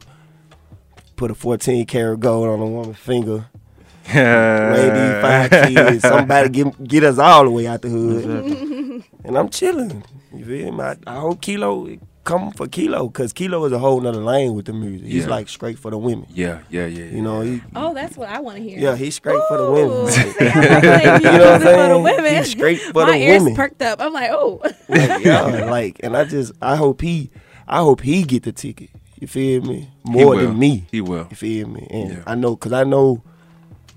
[1.16, 3.46] Put a 14 karat gold on a woman's finger.
[4.04, 6.02] These five kids.
[6.02, 8.24] Somebody get get us all the way out the hood.
[8.24, 9.04] Exactly.
[9.24, 10.04] And I'm chilling.
[10.34, 10.82] You feel me?
[10.84, 11.88] I, I hope Kilo
[12.24, 15.06] come for Kilo, cause Kilo is a whole nother lane with the music.
[15.06, 15.30] He's Yeah.
[15.30, 16.26] like straight for the women.
[16.32, 17.04] Yeah, yeah, yeah.
[17.04, 18.78] You know, he, Oh, that's what I want to hear.
[18.78, 20.10] yeah, he's straight for the women.
[20.10, 22.02] see, like You know what I'm music for the saying?
[22.02, 22.36] women.
[22.36, 23.56] He's straight for My the ears women.
[23.56, 24.00] perked up.
[24.00, 24.60] I'm like, oh.
[24.88, 27.30] Like, yeah, like, and I just, I hope he,
[27.68, 28.90] I hope he get the ticket.
[29.20, 29.90] You feel me?
[30.04, 30.86] More than me.
[30.90, 31.26] He will.
[31.30, 31.86] You feel me?
[31.90, 32.22] And Yeah.
[32.26, 33.22] I know, cause I know,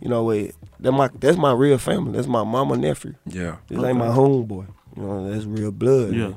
[0.01, 2.11] you know, what that my that's my real family.
[2.13, 3.15] That's my mama nephew.
[3.25, 3.55] Yeah.
[3.67, 4.67] This ain't my homeboy.
[4.95, 6.13] You know, that's real blood.
[6.13, 6.33] Yeah.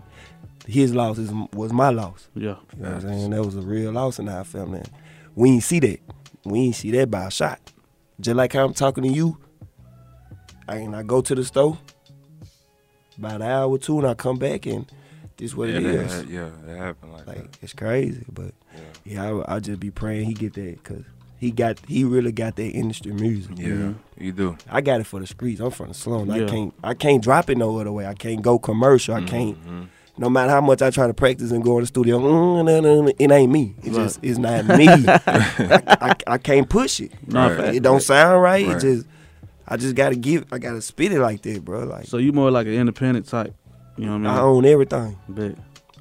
[0.66, 2.28] His loss is was my loss.
[2.34, 2.56] Yeah.
[2.76, 3.30] You know what I'm saying?
[3.30, 4.80] That was a real loss in our family.
[4.80, 4.90] And
[5.34, 6.00] We ain't see that.
[6.44, 7.60] We ain't see that by a shot.
[8.20, 9.38] Just like how I'm talking to you,
[10.68, 11.78] I and I go to the store,
[13.16, 14.90] about an hour or two, and I come back and
[15.36, 16.12] this what yeah, it that is.
[16.12, 18.80] had- yeah, it happened like, Like it's crazy, but Yeah.
[19.04, 21.04] yeah, I, I just be praying he get that because
[21.38, 23.56] he got he really got that industry music.
[23.56, 23.62] that.
[23.62, 24.22] Yeah, mm-hmm.
[24.22, 24.58] you do.
[24.68, 25.60] I got it for the streets.
[25.60, 26.30] I'm from the slums.
[26.30, 28.06] I can't I can't drop it no other way.
[28.06, 29.14] I can't go commercial.
[29.14, 29.28] I mm-hmm.
[29.28, 29.66] can't.
[29.66, 29.82] Mm-hmm.
[30.20, 32.80] No matter how much I try to practice and go in the studio, mm, nah,
[32.80, 33.74] nah, nah, it ain't me.
[33.82, 33.94] It Right.
[34.04, 34.86] just it's not me.
[35.08, 37.12] I, I, I can't push it.
[37.26, 37.74] Right.
[37.76, 38.66] It don't sound right.
[38.66, 38.76] Right.
[38.76, 39.06] It just
[39.66, 40.44] I just gotta give.
[40.52, 41.84] I gotta spit it like that, bro.
[41.84, 43.54] Like So you more like an independent type.
[43.96, 44.44] You know what I I mean?
[44.44, 45.16] own everything.
[45.28, 45.54] Bet.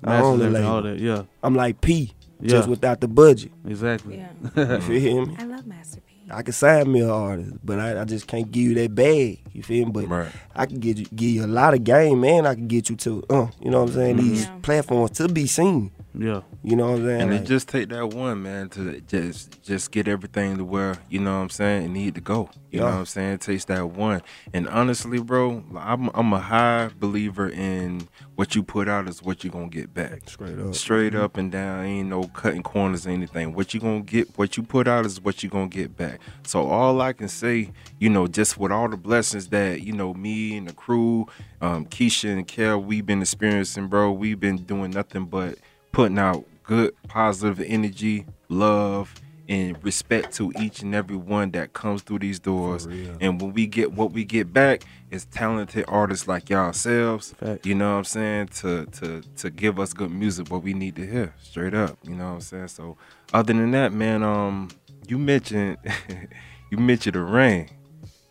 [0.04, 0.76] I own the everything, label.
[0.76, 1.00] all that.
[1.00, 1.24] Yeah.
[1.44, 2.50] I'm like P, Yeah.
[2.50, 3.52] just without the budget.
[3.68, 4.18] Exactly.
[4.18, 4.30] Yeah.
[4.90, 5.36] You feel me?
[5.40, 6.09] I love Master P.
[6.32, 9.42] I can sign me an artist, but I, I just can't give you that bag.
[9.54, 9.92] You feel me?
[9.92, 10.32] But Right.
[10.56, 12.46] I can get you, give you a lot of game, man.
[12.46, 14.18] I can get you to, uh, you know what I'm saying?
[14.18, 14.56] These Yeah.
[14.62, 15.92] platforms to be seen.
[16.20, 16.42] Yeah.
[16.64, 17.22] You know what I'm saying?
[17.22, 20.98] And Like, it just take that one man to just just get everything to where
[21.10, 22.50] you know what I'm saying it need to go.
[22.72, 23.34] You know what I'm saying?
[23.34, 24.22] It takes that one.
[24.54, 29.44] And honestly, bro, I'm I'm a high believer in what you put out is what
[29.44, 30.30] you're gonna get back.
[30.30, 30.76] straight up.
[30.76, 33.54] Straight up and down, ain't no cutting corners or anything.
[33.54, 36.20] What you gonna get, what you put out is what you're gonna get back.
[36.46, 40.14] So all I can say, you know, just with all the blessings that you know
[40.14, 41.28] me and the crew,
[41.62, 44.12] um, Keisha and Kel, we've been experiencing, bro.
[44.12, 45.58] We've been doing nothing but
[45.92, 49.14] putting out good, positive energy, love,
[49.50, 52.86] and respect to each and every one that comes through these doors.
[53.20, 57.34] And when we get what we get back is talented artists like yourselves.
[57.34, 57.66] Facts.
[57.66, 58.48] You know what I'm saying?
[58.60, 61.98] To to to give us good music, what we need to hear, straight up.
[62.04, 62.68] You know what I'm saying?
[62.68, 62.98] So
[63.34, 64.70] other than that, man, um,
[65.08, 65.78] you mentioned
[66.72, 67.70] you mentioned the rain.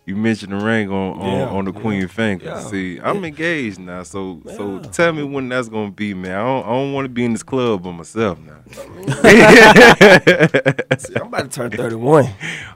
[0.08, 2.44] You mentioned the ring on on, Yeah, on the yeah, Queen finger.
[2.46, 2.60] yeah.
[2.60, 6.32] See, I'm engaged now, so so tell me when that's gonna be, man.
[6.38, 8.54] I don't, I don't want to be in this club by myself now.
[10.98, 12.26] See, I'm about to turn 31.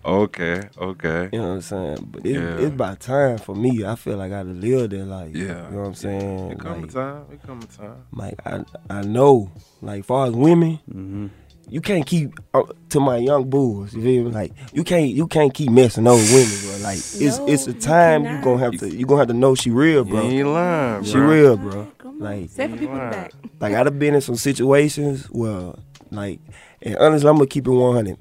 [0.05, 1.29] okay, okay.
[1.33, 2.09] You know what I'm saying?
[2.11, 2.57] But it, Yeah.
[2.59, 3.85] it's about time for me.
[3.85, 5.35] I feel like I done lived that life.
[5.35, 5.43] Yeah.
[5.69, 6.51] You know what I'm saying?
[6.53, 7.25] It come a time.
[7.33, 7.97] It come a time.
[8.13, 11.27] like I, I know, like far as women, Mm-hmm.
[11.69, 13.95] You can't keep uh, to my young bulls.
[13.95, 14.31] You feel me?
[14.31, 16.77] Like you can't you can't keep messing over women, bro.
[16.89, 18.45] Like it's No, it's a time you cannot.
[18.45, 20.21] gonna have to you gonna have to know she real, You bro.
[20.23, 21.27] ain't lying, She bro.
[21.29, 21.87] real, bro.
[21.99, 22.19] Come on.
[22.21, 23.33] Like Say for people in back.
[23.61, 25.73] like I'd have been in some situations where
[26.11, 26.41] like
[26.83, 28.17] and honestly I'm gonna keep it 100.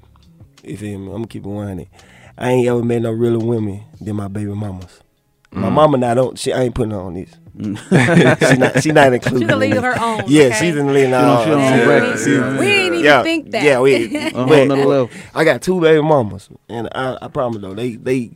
[0.64, 1.06] You feel me?
[1.06, 1.88] I'm gonna keep it 100.
[2.38, 5.00] I ain't ever met no realer women than my baby mamas.
[5.50, 5.72] My Mm.
[5.72, 7.28] mama now don't she I ain't putting her on this.
[7.58, 9.40] She not she not included.
[9.42, 9.78] She's a in league this.
[9.78, 10.22] of her own.
[10.26, 10.56] Yeah, okay?
[10.58, 11.72] she's in the league She don't- she don't now.
[11.72, 12.58] own Yeah, breakfast, we- yeah.
[12.58, 13.62] We ain't even yeah, think that.
[13.62, 14.16] Yeah, we.
[14.16, 15.10] A whole but level.
[15.34, 18.30] I got two baby mamas, and I, I promise though they they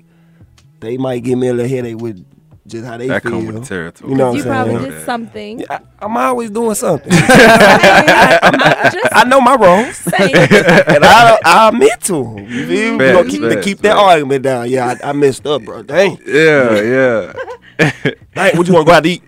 [0.80, 2.24] they might give me a little headache with
[2.66, 3.30] just how they That feel.
[3.32, 4.10] come with the territory.
[4.10, 4.54] You know what you I'm saying?
[4.66, 4.90] probably Okay.
[4.96, 5.58] did something.
[5.60, 7.12] Yeah, I, I'm always doing something.
[7.12, 7.20] I'm
[9.12, 12.46] I know my wrongs, and I I admit to 'em.
[12.50, 13.12] You feel me?
[13.12, 14.00] Gonna Facts, keep, to keep that facts.
[14.02, 14.68] argument down.
[14.70, 15.82] Yeah, I, I messed up, bro.
[15.82, 17.32] Dang, Yeah, yeah.
[18.34, 18.56] dang.
[18.56, 19.22] What you want to go out to eat?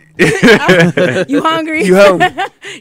[1.29, 1.85] You hungry?
[1.85, 2.29] You hungry?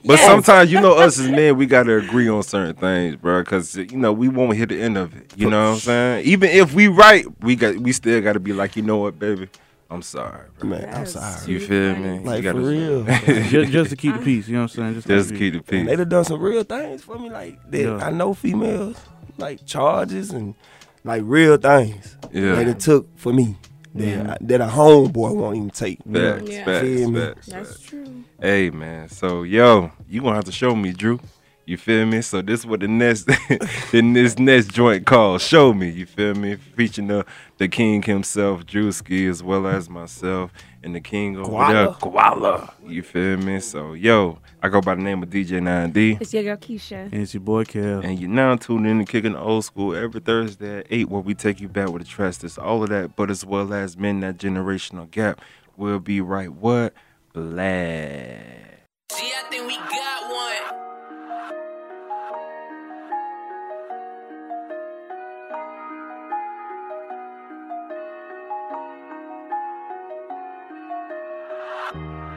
[0.06, 0.26] But Yes.
[0.26, 3.42] sometimes, you know, us as men, we got to agree on certain things, bro.
[3.42, 5.34] Because you know we won't hit the end of it.
[5.36, 6.26] You know what I'm saying?
[6.26, 9.20] Even if we right, we got we still got to be like, you know what,
[9.20, 9.50] baby,
[9.90, 10.70] I'm sorry, bro.
[10.70, 11.52] Man, I'm sorry.
[11.52, 12.20] You feel me?
[12.20, 13.04] Like you for real.
[13.50, 14.48] just, just to keep the peace.
[14.48, 14.94] You know what I'm saying?
[14.96, 15.86] Just, Just to keep the And peace.
[15.88, 17.82] they done done some real things for me, like that.
[17.82, 17.98] Yeah.
[18.06, 18.98] I know females,
[19.38, 20.56] like charges and
[21.04, 22.18] like real things.
[22.34, 22.56] Yeah.
[22.56, 23.56] that it took for me
[23.96, 26.00] that I, that a homeboy won't even take.
[26.04, 26.66] Facts, Yeah.
[26.66, 28.24] facts, Feel facts, That's true.
[28.42, 31.20] Hey man, so yo, you gonna have to show me, Drew.
[31.68, 32.22] You feel me?
[32.22, 33.30] So this what the next
[33.94, 36.56] in this next joint called Show Me, you feel me?
[36.56, 37.26] Featuring the
[37.58, 42.72] the king himself, Drewski, as well as myself and the king over there, Guala.
[42.88, 43.60] You feel me?
[43.60, 46.22] So yo, I go by the name of DJ 9D.
[46.22, 47.12] It's your girl Keisha.
[47.12, 48.00] And it's your boy Kel.
[48.00, 51.22] And you're now tuned in to Kicking the Old School every Thursday at 8, where
[51.22, 52.46] we take you back with the trust.
[52.46, 55.42] It's all of that, but as well as men that generational gap.
[55.76, 56.94] We'll be right what?
[57.34, 58.67] Black.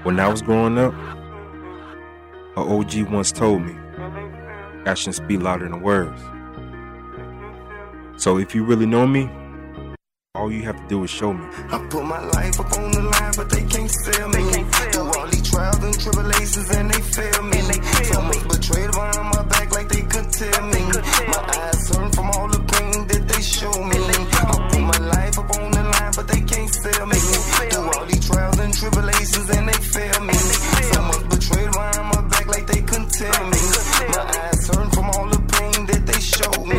[0.03, 0.95] When I was growing up,
[2.57, 3.77] a OG once told me,
[4.87, 6.19] actions speak louder than words.
[8.17, 9.29] So if you really know me,
[10.35, 11.45] all you have to do is show me.
[11.71, 14.43] I put my life up on the line, but they can't sell me.
[14.91, 17.61] Through all these trials and tribulations, and they fail me.
[18.05, 19.70] So much betrayed behind my back, like
[20.01, 20.81] they could tell me.
[21.29, 23.99] My eyes turn from all the pain that they show me.
[23.99, 27.17] I put my life up on the line, but they can't sell me.
[27.17, 30.35] Through all these trials and tribulations, and they fail me.
[30.35, 33.61] So much betrayed behind my back, like they couldn't tell me.
[34.17, 36.79] My eyes turn from all the pain that they show me.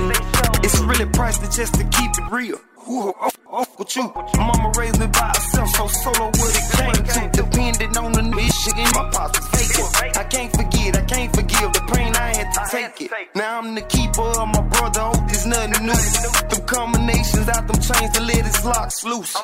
[0.63, 2.59] It's really priceless just to keep it real.
[2.91, 4.11] Off, off with you?
[4.35, 7.41] Mama raised me by herself, so solo what it came to.
[7.43, 9.40] Depending on the mission, my pops
[13.33, 15.93] Now I'm the keeper of my brother, hope there's nothing new.
[16.49, 19.37] Them combinations out them chains to let his locks loose.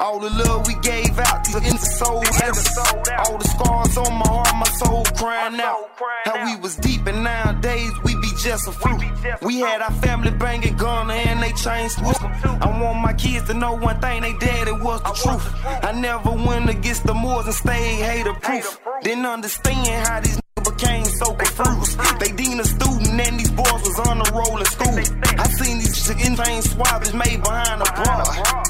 [0.00, 4.54] All the love we gave out, these into soul All the scars on my heart,
[4.54, 5.90] my soul crying out.
[6.24, 9.02] How we was deep and nowadays we be just a fruit.
[9.42, 12.22] We had our family banging gunner and they changed swoop.
[12.22, 15.52] I want my kids to know one thing, they daddy was the truth.
[15.66, 18.78] I never went against the Moors and stayed hater proof.
[19.02, 20.41] Didn't understand how these
[20.72, 21.98] niggas became so confused.
[22.20, 24.98] They deemed a student and these boys was on the roll in school.
[25.38, 28.24] I seen these insane swabs made behind a bra.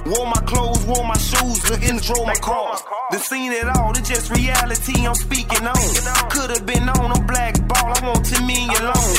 [0.07, 2.79] Wore my clothes, wore my shoes, looking drove my car.
[3.11, 6.31] The seen it all, it's just reality I'm speaking on.
[6.31, 9.12] Could've been on a black ball, I want 10 million loans.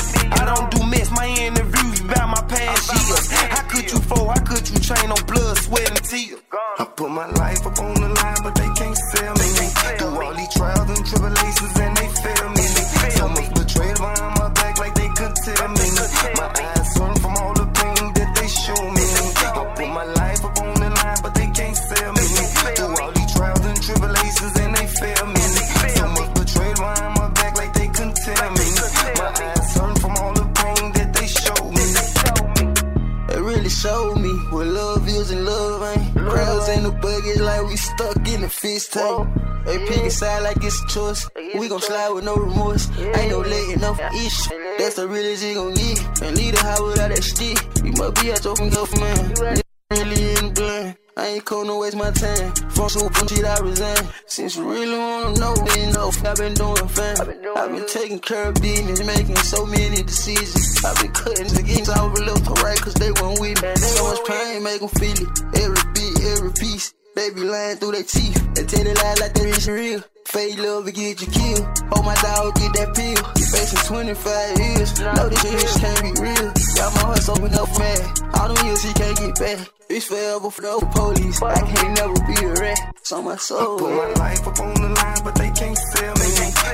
[40.64, 41.30] Side like a choice.
[41.60, 42.90] We gon' slide with no remorse.
[43.00, 44.48] Ain't no letting up ish.
[44.78, 46.22] That's the realest it gon' get.
[46.22, 47.58] And leave the house without that stick.
[47.84, 49.62] You must be a joking girl, man.
[49.92, 50.98] Really in the blind.
[51.16, 52.52] I ain't to waste my time.
[52.74, 54.08] From soup and shit, I resign.
[54.26, 57.18] Since you really wanna know, then know I've been doing fine.
[57.56, 60.84] I've been taking care of business, making so many decisions.
[60.84, 63.76] I've been cutting the games out left to right, cause they weren't with me.
[63.76, 65.30] So much pain, make them feel it.
[65.62, 66.94] Every bit, every piece.
[67.16, 68.42] They be lying through their teeth.
[68.56, 70.02] They tell it lie like they and real.
[70.26, 71.66] Fake love and get you killed.
[71.94, 73.22] Hold my dog, get that pill.
[73.54, 75.00] Facing 25 years.
[75.00, 76.50] Know this shit can't be real.
[76.74, 78.02] Got my heart open up mad.
[78.34, 79.70] All them years he can't get back.
[79.90, 81.42] It's forever for the police.
[81.44, 82.80] I can't never be a rat.
[82.98, 83.78] It's on my soul.
[83.78, 86.30] Put my life up on the line, but they can't sell me.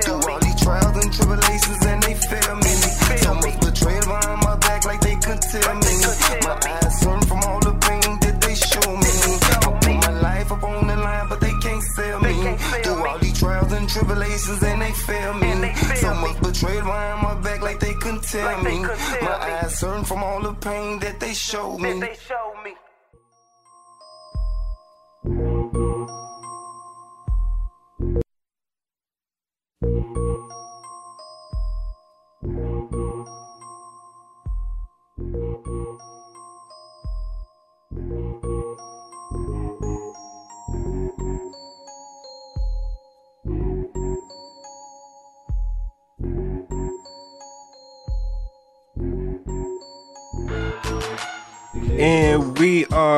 [0.07, 2.73] Do all these trials and tribulations and they fail me.
[3.19, 3.68] So much
[13.89, 15.73] tribulations and they fail me.
[15.95, 18.79] So much betrayed behind my back like they couldn't tell me.
[18.81, 21.91] My eyes turn from all the pain that they show me.
[21.91, 22.09] And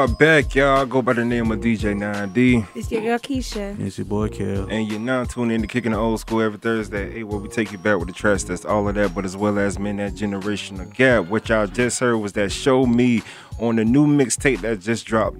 [0.02, 0.84] are back, y'all.
[0.88, 2.68] Go by the name of DJ 9D.
[2.74, 3.80] It's your girl Keisha.
[3.80, 4.68] It's your boy Kel.
[4.68, 7.47] And you're now tuning in to Kicking the Old School every Thursday, hey, where we
[7.47, 8.43] take you back with the tracks.
[8.43, 11.28] That's all of that, but as well as men that generational gap.
[11.28, 13.22] What y'all just heard was that Show Me
[13.60, 15.38] on the new mixtape that just dropped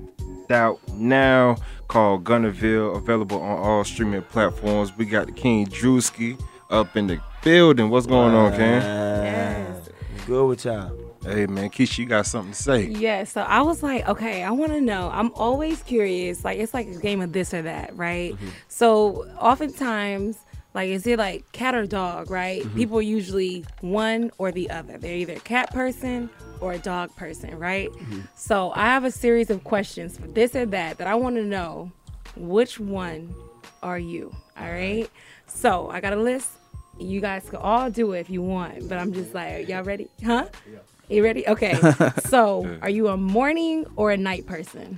[0.51, 1.55] out now
[1.88, 4.95] called Gunnerville, available on all streaming platforms.
[4.95, 6.39] We got the King Drewski
[6.70, 7.89] up in the building.
[7.89, 8.84] What's going on, Ken?
[8.84, 9.89] Yes.
[10.28, 11.11] Good with y'all.
[11.24, 12.86] Hey, man, Keisha, you got something to say?
[12.88, 15.11] Yeah, so I was like, okay, I want to know.
[15.13, 16.43] I'm always curious.
[16.43, 18.34] Like, it's like a game of this or that, right?
[18.34, 18.47] Mm-hmm.
[18.67, 20.39] So, oftentimes,
[20.74, 22.63] like, is it like cat or dog, right?
[22.63, 22.76] Mm-hmm.
[22.76, 24.97] People are usually one or the other.
[24.97, 26.28] They're either a cat person
[26.59, 27.91] or a dog person, right?
[27.91, 28.22] Mm-hmm.
[28.36, 31.43] So, I have a series of questions for this or that that I want to
[31.43, 31.91] know
[32.36, 33.32] which one
[33.84, 35.07] are you, all right?
[35.45, 36.49] So, I got a list.
[36.99, 40.07] You guys can all do it if you want, but I'm just like, y'all ready?
[40.24, 40.47] Huh?
[41.12, 41.45] You ready?
[41.45, 41.78] Okay.
[42.26, 44.97] so, are you a morning or a night person?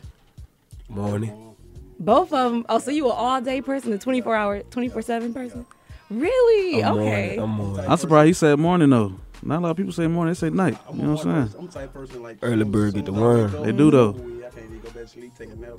[0.87, 1.55] Morning.
[1.99, 2.65] Both of them.
[2.69, 5.65] Oh, so you an all day person, a 24 hour, 24 7 person?
[6.11, 6.83] Really?
[6.83, 7.03] I'm okay.
[7.03, 7.39] morning.
[7.39, 7.85] I'm morning.
[7.89, 9.15] I'm surprised he said morning though.
[9.41, 10.35] Not a lot of people say morning.
[10.35, 10.77] They say night.
[10.93, 11.59] You know what I'm saying?
[11.59, 13.63] I'm the type of person like Early bird get the worm.
[13.63, 14.11] They do though.
[14.11, 15.71] I can't even go back to sleep, take a nap.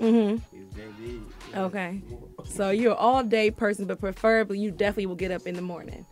[0.00, 1.58] Mm-hmm.
[1.58, 2.00] Okay.
[2.46, 5.62] So you're an all day person, but preferably you definitely will get up in the
[5.62, 6.06] morning.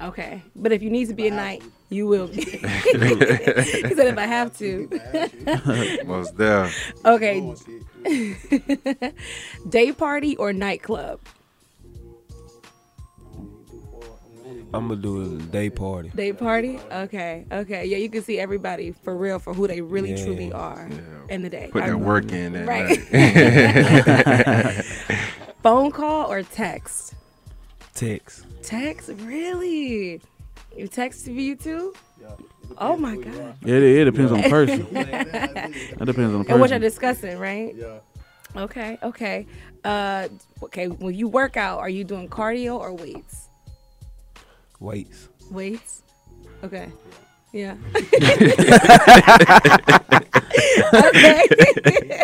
[0.00, 0.42] Okay.
[0.56, 2.42] But if you need to be at night, you will be.
[2.44, 2.58] he
[3.94, 4.88] said if I have to.
[6.06, 6.70] Most there.
[7.04, 7.54] okay.
[9.68, 11.20] Day party or nightclub?
[14.74, 16.08] I'm gonna do a day party.
[16.14, 16.80] Day party?
[16.90, 17.84] Okay, okay.
[17.84, 20.24] Yeah, you can see everybody for real for who they really Yeah.
[20.24, 20.88] truly are
[21.28, 21.68] in the day.
[21.70, 22.98] Put I- that work in at Right.
[25.62, 27.14] Phone call or text?
[27.94, 28.46] Text.
[28.62, 29.10] Text?
[29.18, 30.20] Really?
[30.76, 31.94] You text to you too?
[32.78, 33.54] Oh my god.
[33.64, 34.86] Yeah, it, it depends on the person.
[34.92, 37.74] That depends on the And what you're discussing, right?
[37.74, 37.98] Yeah.
[38.56, 39.46] Okay, okay.
[39.84, 40.28] Uh
[40.62, 43.48] okay, when you work out, are you doing cardio or weights?
[44.80, 45.28] Weights.
[45.50, 46.02] Weights?
[46.64, 46.90] Okay.
[47.52, 47.76] Yeah.
[50.94, 51.44] okay.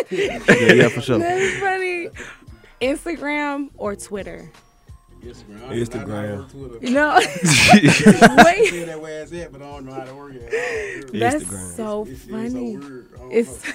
[0.09, 1.19] Yeah, yeah, for sure.
[1.19, 2.09] That's funny.
[2.81, 4.51] Instagram or Twitter?
[5.21, 6.81] Instagram.
[6.81, 7.19] No.
[8.45, 8.71] Wait.
[8.71, 8.85] Wait.
[8.85, 11.11] that way it's at, but I don't know how to work it.
[11.13, 11.75] That's Instagram.
[11.75, 12.49] so It's, it's funny.
[12.73, 13.09] so weird.
[13.13, 13.73] I don't It's know.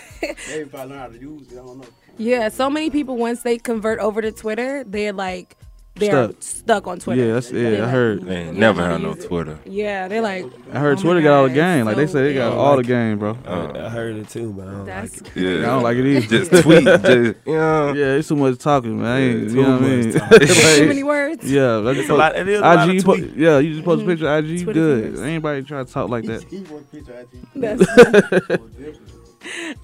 [0.49, 1.87] Maybe if I learn how to use it, I don't know.
[2.17, 2.49] yeah.
[2.49, 5.57] So many people once they convert over to Twitter, they're like
[5.97, 6.87] they're stuck, Stuck.
[6.89, 7.25] on Twitter.
[7.25, 7.79] Yeah, that's They're yeah.
[7.79, 8.23] I like, heard.
[8.25, 9.15] Man, Yeah, never how had no.
[9.15, 9.59] Twitter.
[9.65, 10.45] Yeah, they're like.
[10.73, 11.85] I heard oh my Twitter got all the God, game.
[11.87, 12.59] Like they so say, they got big.
[12.59, 13.39] all the game, bro.
[13.47, 15.41] I heard it too, but I don't That's like it.
[15.41, 15.59] Yeah.
[15.59, 16.27] I don't like it either.
[16.45, 16.85] Just tweet.
[16.85, 17.93] Just, yeah.
[17.95, 19.07] Yeah, it's too much talking, man.
[19.07, 20.13] I ain't, Yeah, you know what I too mean?
[20.31, 21.51] much too many words.
[21.53, 23.85] Yeah, like It's a lot- it is a lot IG, of po- yeah, you just
[23.85, 24.65] post a picture of IG, you Mm-hmm.
[24.65, 25.03] Twitter good.
[25.05, 25.21] fingers.
[25.21, 26.43] Anybody try to talk like that?
[26.43, 27.27] He work picture.
[27.55, 28.61] That's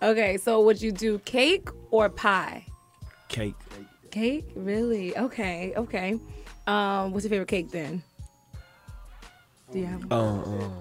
[0.02, 0.36] okay.
[0.38, 2.66] So would you do cake or pie?
[3.28, 3.54] Cake.
[4.10, 5.16] Cake, really?
[5.16, 6.18] Okay, okay.
[6.66, 8.02] Um, what's your favorite cake then?
[9.72, 10.12] Do you have?
[10.12, 10.72] Um, um.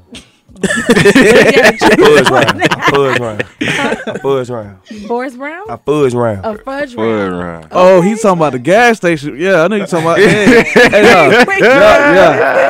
[0.62, 2.64] Fudge round.
[2.64, 3.44] I fudge round.
[3.62, 4.84] I fudge round.
[5.08, 5.70] Forest Brown?
[5.70, 6.46] I fudge round.
[6.46, 7.38] A fudge round.
[7.38, 7.68] round.
[7.72, 9.38] Oh, he's talking about the gas station.
[9.40, 10.18] Yeah, I know you're talking about.
[10.30, 11.30] Hey, hey, no.
[11.60, 12.16] yeah,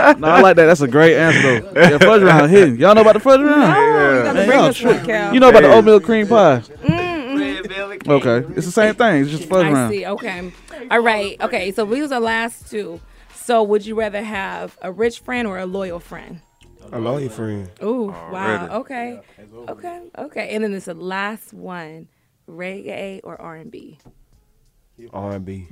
[0.10, 0.16] yeah.
[0.20, 0.66] No, I like that.
[0.66, 1.80] That's a great answer though.
[1.80, 2.78] Yeah, fudge round hitting.
[2.78, 3.64] Y'all know about the fudge round?
[3.64, 5.34] Oh, you got to Hey, bring y'all us one, Cal.
[5.34, 6.60] You know about the oatmeal cream pie?
[6.60, 6.99] Mm-hmm.
[8.08, 8.30] Okay.
[8.30, 9.22] Okay, it's the same thing.
[9.24, 9.92] It's just fuzz I around.
[9.92, 10.06] see.
[10.06, 10.52] Okay.
[10.92, 11.40] All right.
[11.42, 11.72] Okay.
[11.72, 13.00] So these are the last two.
[13.34, 16.42] So would you rather have a rich friend or a loyal friend?
[16.92, 17.70] A loyal friend.
[17.84, 18.68] Ooh, wow.
[18.70, 18.74] Already.
[18.74, 19.22] Okay.
[19.70, 20.02] Okay.
[20.18, 20.50] Okay.
[20.50, 22.08] And then it's the last one:
[22.48, 23.98] reggae or R and B.
[25.14, 25.68] R&B.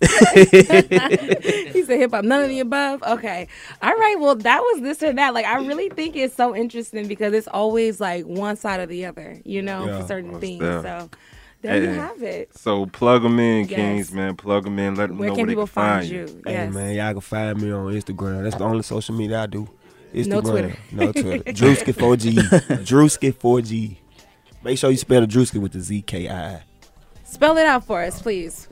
[0.00, 3.02] he said hip hop, none of the above.
[3.02, 3.46] Okay.
[3.82, 4.16] All right.
[4.18, 5.34] Well, that was this or that.
[5.34, 9.04] Like, I really think it's so interesting because it's always like one side or the
[9.06, 10.60] other, you know, Yeah, for certain most things.
[10.60, 10.82] deaf.
[10.82, 11.10] So
[11.62, 12.56] there you have it.
[12.56, 13.76] So plug them in, Yes.
[13.76, 14.36] Kings, man.
[14.36, 14.94] Plug them in.
[14.94, 16.42] Let them Where know can where they people can find find you?
[16.46, 16.74] Hey Yes.
[16.74, 18.42] man, y'all can find me on Instagram.
[18.44, 19.68] That's the only social media I do.
[20.14, 20.26] Instagram.
[20.28, 20.76] No Twitter.
[20.92, 21.52] No Twitter.
[21.52, 22.34] Drewski 4G.
[22.84, 23.96] Drewski 4G.
[24.64, 26.62] Make sure you spell the Drewski with the Z K I I.
[27.24, 28.68] Spell it out for us, please.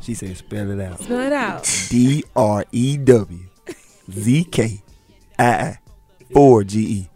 [0.00, 1.00] She said spell it out.
[1.00, 1.64] Spell it out.
[1.90, 3.38] D R E W
[4.10, 4.82] Z K
[5.38, 5.78] I I
[6.32, 7.08] 4 G E.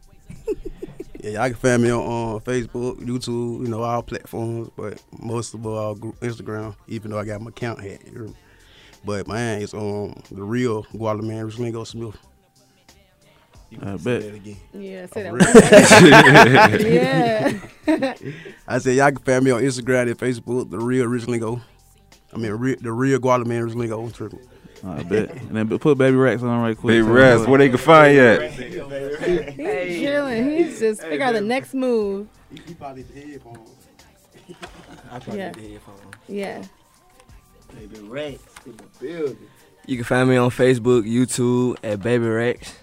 [1.25, 5.55] Yeah, y'all can find me on uh, Facebook, YouTube, you know, all platforms, but most
[5.55, 8.05] of all Instagram, even though I got my account hat.
[8.05, 8.29] you hear?
[9.07, 12.15] But man, it's um the real Guadalupe Rislingo Smith.
[13.81, 14.23] I bet.
[14.75, 16.61] Yeah, say that.
[17.89, 18.15] yeah.
[18.69, 21.63] I said y'all can find me on Instagram and Facebook, the real Rislingo.
[22.35, 24.13] I mean, re- the real Guadalupe Rislingo.
[24.13, 24.41] Triple.
[24.87, 25.31] I bet.
[25.31, 26.93] And then put baby racks on right quick.
[26.93, 28.53] Big Tell me what- where they can find you at?
[28.53, 30.51] He's chilling.
[30.51, 32.29] He's just figure out the next move.
[32.51, 33.71] He probably the headphones.
[35.11, 35.53] I probably yeah.
[36.29, 36.65] Yeah.
[37.75, 39.39] Baby Rex in the building.
[39.87, 42.75] You can find me on Facebook, YouTube at Baby Rex.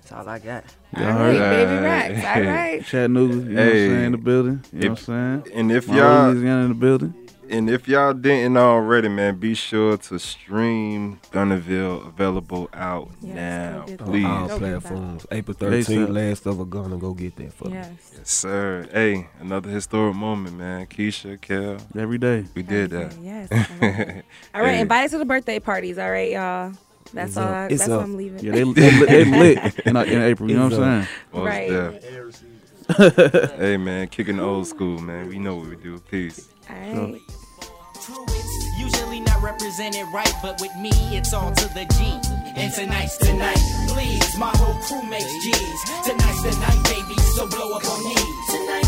[0.00, 0.64] That's all I got.
[0.96, 1.66] All Y'all right, heard?
[1.68, 2.24] baby racks.
[2.36, 2.84] All right.
[2.86, 3.88] Chattanooga, you know what I'm Hey.
[3.88, 4.64] saying, in the building.
[4.72, 5.54] You know what I'm saying?
[5.54, 7.27] And if y'all Louisiana in the building.
[7.50, 13.80] And if y'all didn't already, man, be sure to stream Gunnerville available out Yes, now,
[13.80, 14.04] go get that.
[14.06, 14.24] please.
[14.24, 15.26] All platforms.
[15.30, 17.74] April They 13th, last of a gonna go get that for me.
[17.74, 18.12] Yes.
[18.16, 18.88] Yes, sir.
[18.92, 20.86] Hey, another historic moment, man.
[20.86, 22.44] Keisha, Kel, Every day.
[22.54, 23.12] we did that.
[23.12, 23.48] Okay, Yes.
[23.52, 24.22] All right.
[24.54, 24.74] All right.
[24.74, 24.80] Hey.
[24.80, 25.98] Invite us to the birthday parties.
[25.98, 26.72] All right, y'all.
[27.14, 27.48] That's It's all.
[27.48, 27.98] I, It's that's up.
[28.00, 28.44] what I'm leaving.
[28.44, 30.50] Yeah, they, they, lit- they lit in, in April.
[30.50, 31.08] You know what I'm saying?
[31.32, 32.02] Most Right.
[33.58, 35.28] hey, man, kicking the old school, man.
[35.28, 35.98] We know what we do.
[36.10, 36.48] Peace.
[36.70, 37.22] All right.
[38.02, 42.20] True, it's usually not represented right, but with me, it's all to the G.
[42.56, 43.58] And tonight's tonight,
[43.88, 44.36] please.
[44.38, 45.80] My whole crew makes G's.
[46.04, 48.14] Tonight's the night, baby, so blow up on me.
[48.50, 48.87] Tonight,